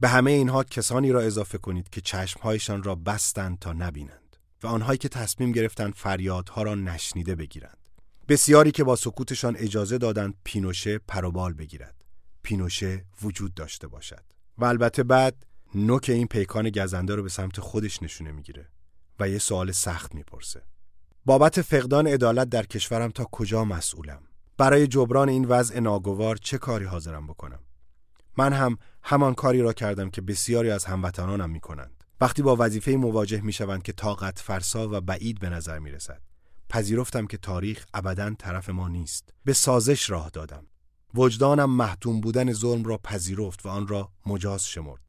به 0.00 0.08
همه 0.08 0.30
اینها 0.30 0.64
کسانی 0.64 1.12
را 1.12 1.20
اضافه 1.20 1.58
کنید 1.58 1.88
که 1.88 2.00
چشمهایشان 2.00 2.82
را 2.82 2.94
بستند 2.94 3.58
تا 3.58 3.72
نبینند 3.72 4.36
و 4.62 4.66
آنهایی 4.66 4.98
که 4.98 5.08
تصمیم 5.08 5.52
گرفتند 5.52 5.94
فریادها 5.94 6.62
را 6.62 6.74
نشنیده 6.74 7.34
بگیرند. 7.34 7.78
بسیاری 8.28 8.70
که 8.70 8.84
با 8.84 8.96
سکوتشان 8.96 9.56
اجازه 9.56 9.98
دادند 9.98 10.34
پینوشه 10.44 10.98
پروبال 10.98 11.52
بگیرد. 11.52 12.04
پینوشه 12.42 13.04
وجود 13.22 13.54
داشته 13.54 13.88
باشد. 13.88 14.24
و 14.58 14.64
البته 14.64 15.02
بعد 15.02 15.46
نوک 15.74 16.10
این 16.10 16.26
پیکان 16.26 16.70
گزنده 16.70 17.14
رو 17.14 17.22
به 17.22 17.28
سمت 17.28 17.60
خودش 17.60 18.02
نشونه 18.02 18.32
می‌گیره 18.32 18.68
و 19.20 19.28
یه 19.28 19.38
سوال 19.38 19.72
سخت 19.72 20.14
می‌پرسه. 20.14 20.62
بابت 21.24 21.62
فقدان 21.62 22.06
عدالت 22.06 22.48
در 22.48 22.66
کشورم 22.66 23.10
تا 23.10 23.24
کجا 23.24 23.64
مسئولم؟ 23.64 24.22
برای 24.58 24.86
جبران 24.86 25.28
این 25.28 25.44
وضع 25.44 25.80
ناگوار 25.80 26.36
چه 26.36 26.58
کاری 26.58 26.84
حاضرم 26.84 27.26
بکنم؟ 27.26 27.60
من 28.36 28.52
هم 28.52 28.78
همان 29.02 29.34
کاری 29.34 29.60
را 29.60 29.72
کردم 29.72 30.10
که 30.10 30.20
بسیاری 30.20 30.70
از 30.70 30.84
هموطنانم 30.84 31.50
می 31.50 31.60
کنند 31.60 32.04
وقتی 32.20 32.42
با 32.42 32.56
وظیفه 32.58 32.90
مواجه 32.90 33.40
می 33.40 33.52
شوند 33.52 33.82
که 33.82 33.92
طاقت 33.92 34.38
فرسا 34.38 34.88
و 34.88 35.00
بعید 35.00 35.40
به 35.40 35.48
نظر 35.48 35.78
می 35.78 35.90
رسد 35.90 36.22
پذیرفتم 36.68 37.26
که 37.26 37.36
تاریخ 37.36 37.86
ابدا 37.94 38.34
طرف 38.38 38.68
ما 38.68 38.88
نیست. 38.88 39.34
به 39.44 39.52
سازش 39.52 40.10
راه 40.10 40.30
دادم. 40.30 40.66
وجدانم 41.14 41.70
محتوم 41.70 42.20
بودن 42.20 42.52
ظلم 42.52 42.84
را 42.84 42.98
پذیرفت 42.98 43.66
و 43.66 43.68
آن 43.68 43.88
را 43.88 44.10
مجاز 44.26 44.66
شمرد. 44.66 45.00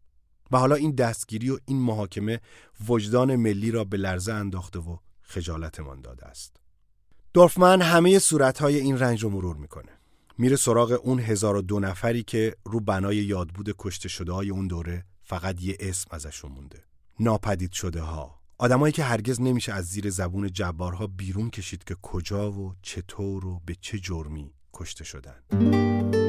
و 0.52 0.58
حالا 0.58 0.76
این 0.76 0.92
دستگیری 0.92 1.50
و 1.50 1.58
این 1.66 1.78
محاکمه 1.78 2.40
وجدان 2.88 3.36
ملی 3.36 3.72
را 3.72 3.84
به 3.84 3.98
لرزه 3.98 4.34
انداخته 4.34 4.80
و 4.80 4.98
خجالتمان 5.34 6.02
داده 6.02 6.26
است 6.26 6.56
دورفمن 7.34 7.82
همه 7.82 8.20
صورتهای 8.20 8.80
این 8.80 9.00
رنج 9.00 9.24
رو 9.24 9.30
مرور 9.30 9.56
می‌کنه. 9.56 9.92
میره 10.38 10.56
سراغ 10.56 11.00
اون 11.04 11.20
هزار 11.20 11.56
و 11.56 11.62
دو 11.62 11.80
نفری 11.80 12.24
که 12.24 12.56
رو 12.64 12.80
بنای 12.80 13.18
یادبود 13.18 13.76
کشته 13.80 14.10
شده 14.10 14.32
های 14.32 14.50
اون 14.50 14.68
دوره 14.68 15.06
فقط 15.24 15.62
یه 15.62 15.78
اسم 15.80 16.08
ازشون 16.12 16.52
مونده. 16.52 16.84
ناپدید 17.20 17.72
شده 17.72 18.02
ها. 18.02 18.40
آدمایی 18.58 18.94
که 18.94 19.04
هرگز 19.04 19.42
نمیشه 19.42 19.74
از 19.74 19.86
زیر 19.86 20.10
زبون 20.10 20.52
جبارها 20.52 21.08
بیرون 21.08 21.50
کشید 21.50 21.84
که 21.84 21.96
کجا 22.02 22.52
و 22.52 22.76
چطور 22.82 23.46
و 23.46 23.62
به 23.66 23.76
چه 23.82 24.00
جرمی 24.00 24.54
کشته 24.74 25.04
شدن. 25.04 26.23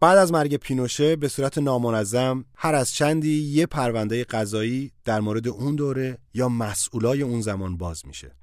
بعد 0.00 0.18
از 0.18 0.32
مرگ 0.32 0.56
پینوشه 0.56 1.16
به 1.16 1.28
صورت 1.28 1.58
نامنظم 1.58 2.44
هر 2.56 2.74
از 2.74 2.92
چندی 2.92 3.42
یه 3.42 3.66
پرونده 3.66 4.24
قضایی 4.24 4.92
در 5.04 5.20
مورد 5.20 5.48
اون 5.48 5.76
دوره 5.76 6.18
یا 6.34 6.48
مسئولای 6.48 7.22
اون 7.22 7.40
زمان 7.40 7.76
باز 7.76 8.06
میشه. 8.06 8.36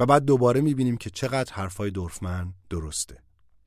و 0.00 0.06
بعد 0.06 0.24
دوباره 0.24 0.60
می‌بینیم 0.60 0.96
که 0.96 1.10
چقدر 1.10 1.52
حرفای 1.52 1.90
دورفمن 1.90 2.54
درسته. 2.70 3.18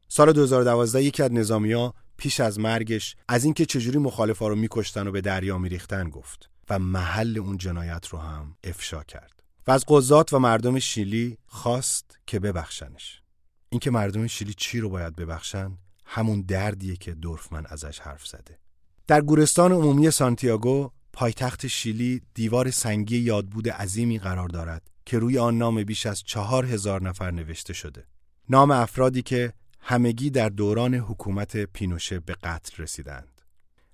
سال 0.07 0.33
2012 0.33 1.03
یکی 1.03 1.23
از 1.23 1.31
نظامیا 1.31 1.93
پیش 2.17 2.39
از 2.39 2.60
مرگش 2.60 3.15
از 3.27 3.43
اینکه 3.43 3.65
چجوری 3.65 3.97
مخالفا 3.97 4.47
رو 4.47 4.55
میکشتن 4.55 5.07
و 5.07 5.12
به 5.12 5.21
دریا 5.21 5.57
میریختن 5.57 6.10
گفت 6.10 6.49
و 6.69 6.79
محل 6.79 7.38
اون 7.38 7.57
جنایت 7.57 8.07
رو 8.07 8.19
هم 8.19 8.57
افشا 8.63 9.03
کرد. 9.03 9.43
و 9.67 9.71
از 9.71 9.86
قضات 9.88 10.33
و 10.33 10.39
مردم 10.39 10.79
شیلی 10.79 11.38
خواست 11.45 12.19
که 12.25 12.39
ببخشنش. 12.39 13.21
اینکه 13.69 13.91
مردم 13.91 14.27
شیلی 14.27 14.53
چی 14.53 14.79
رو 14.79 14.89
باید 14.89 15.15
ببخشن 15.15 15.77
همون 16.08 16.41
دردیه 16.41 16.96
که 16.96 17.13
دورفمن 17.13 17.65
ازش 17.65 18.00
حرف 18.00 18.28
زده. 18.28 18.60
در 19.08 19.22
گورستان 19.22 19.72
عمومی 19.72 20.12
سانتیاگو 20.12 20.91
پایتخت 21.13 21.67
شیلی 21.67 22.22
دیوار 22.34 22.72
سنگی 22.72 23.17
یادبود 23.17 23.70
عظیمی 23.70 24.20
قرار 24.20 24.48
دارد 24.50 24.82
که 25.06 25.20
روی 25.20 25.39
آن 25.39 25.58
نام 25.58 25.84
بیش 25.84 26.06
از 26.06 26.24
چهار 26.24 26.65
هزار 26.65 27.02
نفر 27.02 27.32
نوشته 27.32 27.74
شده. 27.74 28.06
نام 28.50 28.72
افرادی 28.72 29.22
که 29.22 29.54
همگی 29.80 30.30
در 30.30 30.50
دوران 30.50 30.93
حکومت 30.93 31.58
پینوشه 31.58 32.20
به 32.20 32.34
قتل 32.34 32.84
رسیدند. 32.84 33.41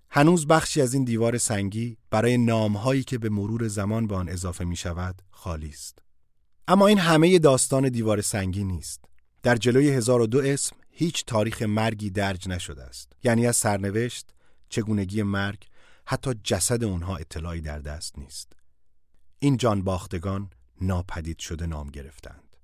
هنوز 0.10 0.48
بخشی 0.48 0.82
از 0.82 0.94
این 0.94 1.04
دیوار 1.04 1.38
سنگی 1.38 1.98
برای 2.10 2.38
نامهایی 2.38 3.04
که 3.04 3.18
به 3.18 3.30
مرور 3.30 3.68
زمان 3.68 4.08
به 4.08 4.16
آن 4.16 4.30
اضافه 4.30 4.66
می 4.66 4.76
شود 4.76 5.22
خالی 5.32 5.70
است. 5.70 6.00
اما 6.68 6.88
این 6.88 6.98
همه 6.98 7.40
داستان 7.40 7.90
دیوار 7.90 8.22
سنگی 8.22 8.64
نیست. 8.64 9.06
در 9.44 9.56
جلوی 9.56 9.90
هزار 9.90 10.22
و 10.22 10.28
دو 10.28 10.42
اسم 10.42 10.76
هیچ 10.92 11.26
تاریخ 11.26 11.62
مرگی 11.62 12.10
درج 12.10 12.50
نشده 12.50 12.84
است. 12.84 13.14
یعنی 13.24 13.48
از 13.48 13.58
سرنوشت 13.58 14.30
چگونگی 14.70 15.24
مرگ 15.24 15.68
حتی 16.06 16.34
جسد 16.44 16.84
اونها 16.84 17.18
اطلاعی 17.18 17.62
در 17.62 17.80
دست 17.80 18.20
نیست. 18.20 18.54
این 19.40 19.58
جان 19.58 19.84
باختگان 19.84 20.50
ناپدید 20.82 21.40
شده 21.40 21.66
نام 21.66 21.90
گرفتند. 21.90 22.56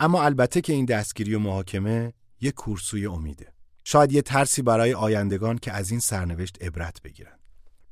اما 0.00 0.22
البته 0.24 0.60
که 0.60 0.72
این 0.72 0.84
دستگیری 0.84 1.34
و 1.34 1.38
محاکمه 1.38 2.12
یک 2.40 2.54
کورسوی 2.54 3.06
امیده. 3.06 3.52
شاید 3.84 4.12
یه 4.12 4.22
ترسی 4.22 4.62
برای 4.62 4.94
آیندگان 4.94 5.58
که 5.58 5.72
از 5.72 5.90
این 5.90 6.00
سرنوشت 6.00 6.62
عبرت 6.62 7.02
بگیرن. 7.02 7.38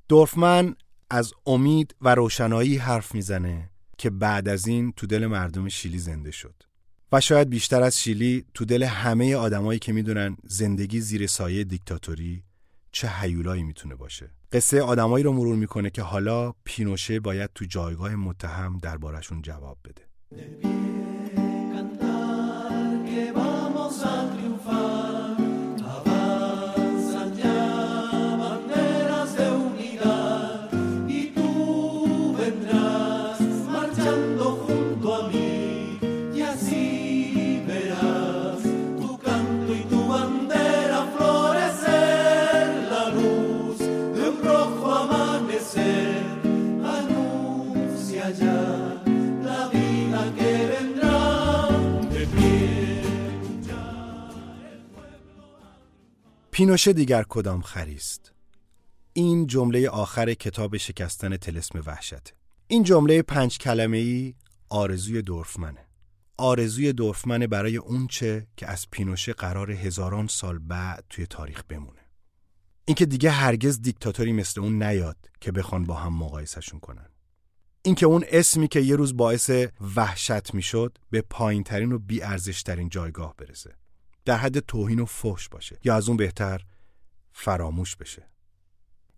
دورفمن 0.08 0.76
از 1.10 1.32
امید 1.46 1.94
و 2.00 2.14
روشنایی 2.14 2.76
حرف 2.76 3.14
می‌زنه 3.14 3.70
که 3.98 4.10
بعد 4.10 4.48
از 4.48 4.66
این 4.66 4.92
تو 4.92 5.06
دل 5.06 5.26
مردم 5.26 5.68
شیلی 5.68 5.98
زنده 5.98 6.30
شد. 6.30 6.71
و 7.12 7.20
شاید 7.20 7.50
بیشتر 7.50 7.82
از 7.82 8.00
شیلی 8.00 8.44
تو 8.54 8.64
دل 8.64 8.82
همه 8.82 9.34
آدمایی 9.34 9.78
که 9.78 9.92
می‌دونن 9.92 10.36
زندگی 10.44 11.00
زیر 11.00 11.26
سایه 11.26 11.64
دیکتاتوری 11.64 12.42
چه 12.92 13.08
حیولایی 13.08 13.62
می‌تونه 13.62 13.94
باشه. 13.94 14.30
قصه 14.52 14.82
آدمایی 14.82 15.24
رو 15.24 15.32
مرور 15.32 15.56
می‌کنه 15.56 15.90
که 15.90 16.02
حالا 16.02 16.52
پینوشه 16.64 17.20
باید 17.20 17.50
تو 17.54 17.64
جایگاه 17.64 18.14
متهم 18.14 18.78
دربارشون 18.82 19.42
جواب 19.42 19.78
بده. 19.84 20.02
پینوشه 56.62 56.92
دیگر 56.92 57.24
کدام 57.28 57.60
خریست؟ 57.60 58.32
این 59.12 59.46
جمله 59.46 59.88
آخر 59.88 60.34
کتاب 60.34 60.76
شکستن 60.76 61.36
تلسم 61.36 61.82
وحشت. 61.86 62.34
این 62.66 62.82
جمله 62.82 63.22
پنج 63.22 63.58
کلمه 63.58 63.96
ای 63.96 64.34
آرزوی 64.68 65.22
دورفمنه. 65.22 65.86
آرزوی 66.36 66.92
دورفمنه 66.92 67.46
برای 67.46 67.76
اونچه 67.76 68.46
که 68.56 68.66
از 68.66 68.86
پینوشه 68.90 69.32
قرار 69.32 69.70
هزاران 69.70 70.26
سال 70.26 70.58
بعد 70.58 71.04
توی 71.10 71.26
تاریخ 71.26 71.62
بمونه. 71.68 72.00
اینکه 72.84 73.06
دیگه 73.06 73.30
هرگز 73.30 73.80
دیکتاتوری 73.80 74.32
مثل 74.32 74.60
اون 74.60 74.82
نیاد 74.82 75.16
که 75.40 75.52
بخوان 75.52 75.84
با 75.84 75.94
هم 75.94 76.14
مقایسهشون 76.14 76.80
کنن. 76.80 77.08
اینکه 77.82 78.06
اون 78.06 78.24
اسمی 78.28 78.68
که 78.68 78.80
یه 78.80 78.96
روز 78.96 79.16
باعث 79.16 79.50
وحشت 79.96 80.54
می‌شد 80.54 80.98
به 81.10 81.22
پایین 81.22 81.62
ترین 81.62 81.92
و 81.92 81.98
بی 81.98 82.22
ارزش 82.22 82.62
ترین 82.62 82.88
جایگاه 82.88 83.34
برسه. 83.36 83.81
در 84.24 84.36
حد 84.36 84.58
توهین 84.58 85.00
و 85.00 85.04
فحش 85.04 85.48
باشه 85.48 85.78
یا 85.84 85.94
از 85.94 86.08
اون 86.08 86.16
بهتر 86.16 86.60
فراموش 87.32 87.96
بشه. 87.96 88.28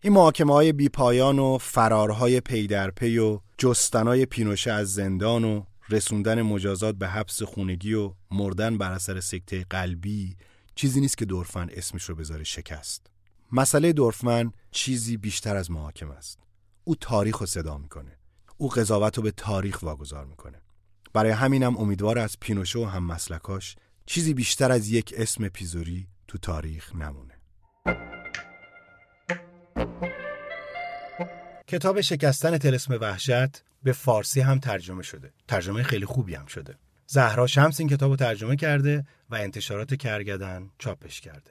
این 0.00 0.12
محاکمه 0.12 0.52
های 0.52 0.72
بی 0.72 0.88
پایان 0.88 1.38
و 1.38 1.58
فرارهای 1.58 2.40
پی 2.40 2.66
در 2.66 2.90
پی 2.90 3.18
و 3.18 3.40
جستنای 3.58 4.26
پینوشه 4.26 4.72
از 4.72 4.94
زندان 4.94 5.44
و 5.44 5.64
رسوندن 5.88 6.42
مجازات 6.42 6.94
به 6.94 7.08
حبس 7.08 7.42
خونگی 7.42 7.94
و 7.94 8.12
مردن 8.30 8.78
بر 8.78 8.92
اثر 8.92 9.20
سکته 9.20 9.66
قلبی 9.70 10.36
چیزی 10.74 11.00
نیست 11.00 11.18
که 11.18 11.24
دورفن 11.24 11.68
اسمش 11.72 12.04
رو 12.04 12.14
بذاره 12.14 12.44
شکست. 12.44 13.06
مسئله 13.52 13.92
دورفمن 13.92 14.52
چیزی 14.70 15.16
بیشتر 15.16 15.56
از 15.56 15.70
محاکمه 15.70 16.14
است. 16.14 16.38
او 16.84 16.94
تاریخ 16.94 17.38
رو 17.38 17.46
صدا 17.46 17.78
می‌کنه. 17.78 18.18
او 18.56 18.68
قضاوت 18.68 19.16
رو 19.16 19.22
به 19.22 19.30
تاریخ 19.30 19.82
واگذار 19.82 20.24
می‌کنه. 20.24 20.62
برای 21.12 21.32
همینم 21.32 21.76
امیدوار 21.76 22.18
از 22.18 22.36
پینوشه 22.40 22.78
و 22.78 22.84
هم 22.84 23.04
مسلکاش 23.04 23.76
چیزی 24.06 24.34
بیشتر 24.34 24.72
از 24.72 24.88
یک 24.88 25.14
اسم 25.16 25.48
پیزوری 25.48 26.06
تو 26.28 26.38
تاریخ 26.38 26.94
نمونه. 26.94 27.34
کتاب 31.66 32.00
شکستن 32.00 32.58
تلسم 32.58 32.98
وحشت 33.00 33.62
به 33.82 33.92
فارسی 33.92 34.40
هم 34.40 34.58
ترجمه 34.58 35.02
شده. 35.02 35.32
ترجمه 35.48 35.82
خیلی 35.82 36.06
خوبی 36.06 36.34
هم 36.34 36.46
شده. 36.46 36.74
زهرا 37.06 37.46
شمس 37.46 37.80
این 37.80 37.88
کتاب 37.88 38.10
رو 38.10 38.16
ترجمه 38.16 38.56
کرده 38.56 39.06
و 39.30 39.34
انتشارات 39.34 39.94
کرگدن 39.94 40.70
چاپش 40.78 41.20
کرده. 41.20 41.50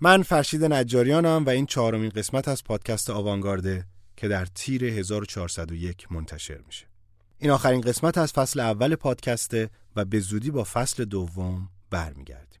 من 0.00 0.22
فرشید 0.22 0.64
نجاریانم 0.64 1.44
و 1.46 1.50
این 1.50 1.66
چهارمین 1.66 2.08
قسمت 2.08 2.48
از 2.48 2.64
پادکست 2.64 3.10
آوانگارده 3.10 3.86
که 4.16 4.28
در 4.28 4.46
تیر 4.46 4.84
1401 4.84 6.12
منتشر 6.12 6.58
میشه. 6.66 6.86
این 7.38 7.50
آخرین 7.50 7.80
قسمت 7.80 8.18
از 8.18 8.32
فصل 8.32 8.60
اول 8.60 8.94
پادکسته 8.94 9.70
و 9.96 10.04
به 10.04 10.20
زودی 10.20 10.50
با 10.50 10.64
فصل 10.64 11.04
دوم 11.04 11.68
برمیگردیم. 11.90 12.60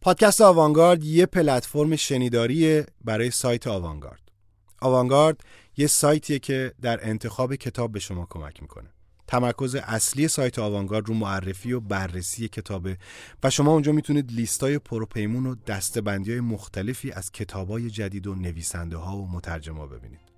پادکست 0.00 0.40
آوانگارد 0.40 1.04
یه 1.04 1.26
پلتفرم 1.26 1.96
شنیداری 1.96 2.82
برای 3.04 3.30
سایت 3.30 3.66
آوانگارد. 3.66 4.32
آوانگارد 4.80 5.40
یه 5.76 5.86
سایتیه 5.86 6.38
که 6.38 6.74
در 6.82 7.08
انتخاب 7.08 7.54
کتاب 7.54 7.92
به 7.92 7.98
شما 7.98 8.26
کمک 8.30 8.62
می‌کنه. 8.62 8.90
تمرکز 9.26 9.74
اصلی 9.74 10.28
سایت 10.28 10.58
آوانگارد 10.58 11.08
رو 11.08 11.14
معرفی 11.14 11.72
و 11.72 11.80
بررسی 11.80 12.48
کتابه 12.48 12.98
و 13.42 13.50
شما 13.50 13.72
اونجا 13.72 13.92
می‌تونید 13.92 14.32
لیستای 14.32 14.78
پروپیمون 14.78 15.46
و 15.46 15.54
دستبندی 15.54 16.30
های 16.30 16.40
مختلفی 16.40 17.12
از 17.12 17.32
کتابای 17.32 17.90
جدید 17.90 18.26
و 18.26 18.34
نویسنده 18.34 18.96
ها 18.96 19.16
و 19.16 19.30
مترجما 19.30 19.86
ببینید. 19.86 20.29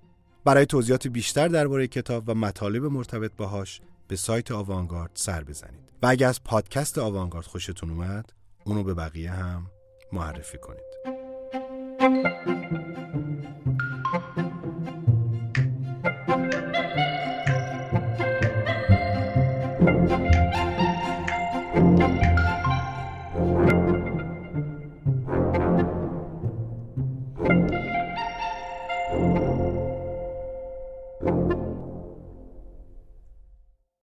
برای 0.45 0.65
توضیحات 0.65 1.07
بیشتر 1.07 1.47
درباره 1.47 1.87
کتاب 1.87 2.23
و 2.27 2.33
مطالب 2.33 2.85
مرتبط 2.85 3.31
باهاش 3.37 3.81
به 4.07 4.15
سایت 4.15 4.51
آوانگارد 4.51 5.11
سر 5.13 5.43
بزنید. 5.43 5.79
و 6.01 6.07
اگر 6.07 6.27
از 6.27 6.43
پادکست 6.43 6.97
آوانگارد 6.97 7.45
خوشتون 7.45 7.89
اومد 7.89 8.33
اونو 8.63 8.83
به 8.83 8.93
بقیه 8.93 9.31
هم 9.31 9.67
معرفی 10.13 10.57
کنید. 10.57 10.93